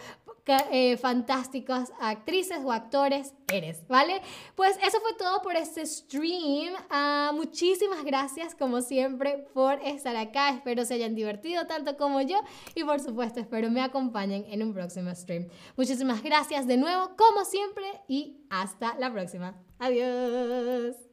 eh, 0.48 0.96
fantásticas 0.98 1.92
actrices 2.00 2.60
o 2.64 2.72
actores 2.72 3.34
eres, 3.52 3.88
¿vale? 3.88 4.22
Pues 4.56 4.78
eso 4.86 5.00
fue 5.02 5.14
todo 5.18 5.42
por 5.42 5.56
este 5.56 5.86
stream. 5.86 6.76
Ah, 6.92 7.32
muchísimas 7.34 8.04
gracias, 8.04 8.54
como 8.54 8.82
siempre, 8.82 9.48
por 9.54 9.80
estar 9.82 10.16
acá. 10.16 10.50
Espero 10.50 10.86
se 10.86 10.96
hayan 10.96 11.16
divertido 11.16 11.66
tanto 11.66 11.98
como 11.98 12.22
yo 12.22 12.38
y, 12.76 12.84
por 12.84 13.00
supuesto, 13.00 13.40
espero 13.40 13.72
me 13.72 13.82
acompañen 13.82 14.46
en 14.48 14.62
un 14.62 14.74
próximo 14.74 15.14
stream. 15.16 15.48
Muchísimas 15.78 16.22
gracias 16.22 16.68
de 16.68 16.78
nuevo, 16.78 17.16
como 17.16 17.44
siempre, 17.44 17.86
y 18.08 18.38
hasta 18.52 18.96
la 19.00 19.12
próxima. 19.12 19.56
Adiós. 19.80 21.05